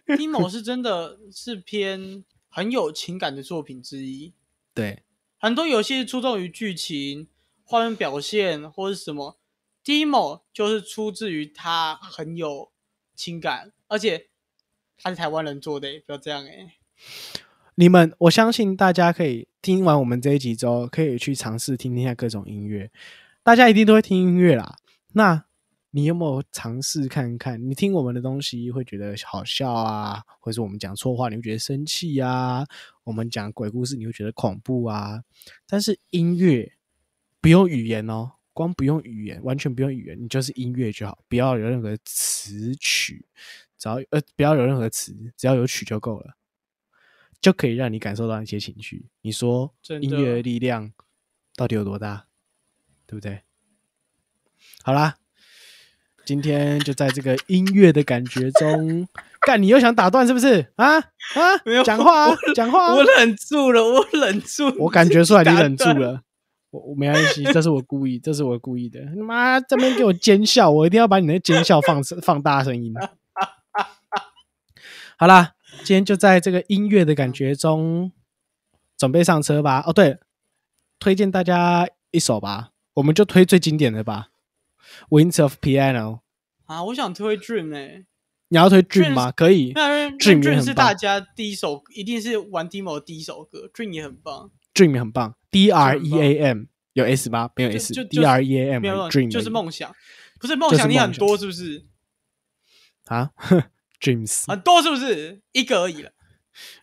[0.07, 4.33] Demo 是真的是偏很有情感的作品之一。
[4.73, 5.03] 对，
[5.39, 7.29] 很多游戏注重于剧情、
[7.65, 9.39] 画面表现或是什么
[9.85, 12.73] ，Demo 就是出自于他很有
[13.15, 14.29] 情感，而且
[14.97, 16.77] 他是台湾人做的欸，不要这样哎、
[17.77, 22.89] 你们，我相信大家可以听完我们这一集之后，可以去尝试听听下各种音乐。
[23.43, 24.77] 大家一定都会听音乐啦。
[25.15, 25.45] 那
[25.91, 27.69] 你有没有尝试看看？
[27.69, 32.65] 你听我们的东西会觉得好笑啊，或者是我们讲错话你会觉得生气啊？
[33.03, 35.25] 我们讲鬼故事你会觉得恐怖啊？
[35.67, 36.75] 但是音乐
[37.41, 43.27] 不用语言哦，光不用语言，完全不用语言，你就是音乐就好，不要有任何词曲，
[43.77, 46.37] 只要呃不要有任何词，只要有曲就够了。
[47.45, 49.05] 就可以让你感受到一些情绪。
[49.21, 49.71] 你说
[50.01, 50.91] 音乐的力量
[51.55, 52.25] 到底有多大，
[53.07, 53.43] 对不对？
[54.83, 55.17] 好啦，
[56.25, 59.07] 今天就在这个音乐的感觉中，
[59.47, 60.73] 干你又想打断是不是？
[60.77, 61.05] 啊啊
[61.67, 63.05] 没有啊，讲话啊，讲话啊我！
[63.05, 65.85] 忍住了，我忍住，我感觉出来你忍住。
[65.91, 66.23] 了。
[66.71, 69.01] 我我没关系，这是我故意，这是我故意的。
[69.15, 72.95] 你妈这边给我奸笑，我一定要把你的奸笑放 放大声音。
[75.19, 78.13] 好啦，今天就在这个音乐的感觉中，
[78.97, 79.83] 准备上车吧。
[79.87, 80.19] 哦，对了，
[80.99, 84.29] 推荐大家一首吧，我们就推最经典的吧，
[85.11, 85.93] 《Winds of Piano》。
[86.67, 88.07] 啊，我想推 Dream 哎、
[88.49, 89.31] 你要推 Dream 吗？
[89.31, 94.51] 可以那 Dream Dream 是大家第一首，一定是玩 Demo 的第一首歌，Dream 也很棒。
[94.73, 96.65] ，Dream 也很棒，D R E A M
[96.95, 97.51] 有 S 吗？
[97.57, 99.95] 没有 S，就 D R E A M 没有，Dream 就是梦想，
[100.41, 101.85] 不是梦想，你很多是不是？
[103.05, 103.33] 啊
[104.05, 105.41] ，Dreams，很多是不是？
[105.53, 106.11] 一个而已了。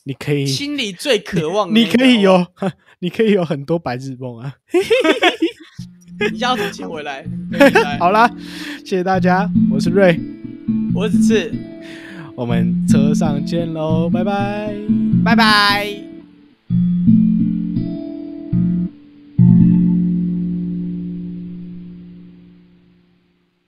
[0.04, 4.56] 你可以心里最渴望的你那个可以哦，有， 你可以有很多白日梦啊！
[6.34, 7.26] 你要怎么接 回来？
[8.00, 8.30] 好啦，
[8.80, 10.20] 谢谢大家，我是瑞，
[10.94, 11.54] 我只是
[12.36, 14.76] 我们车上见喽，拜拜。
[15.24, 16.11] 拜拜。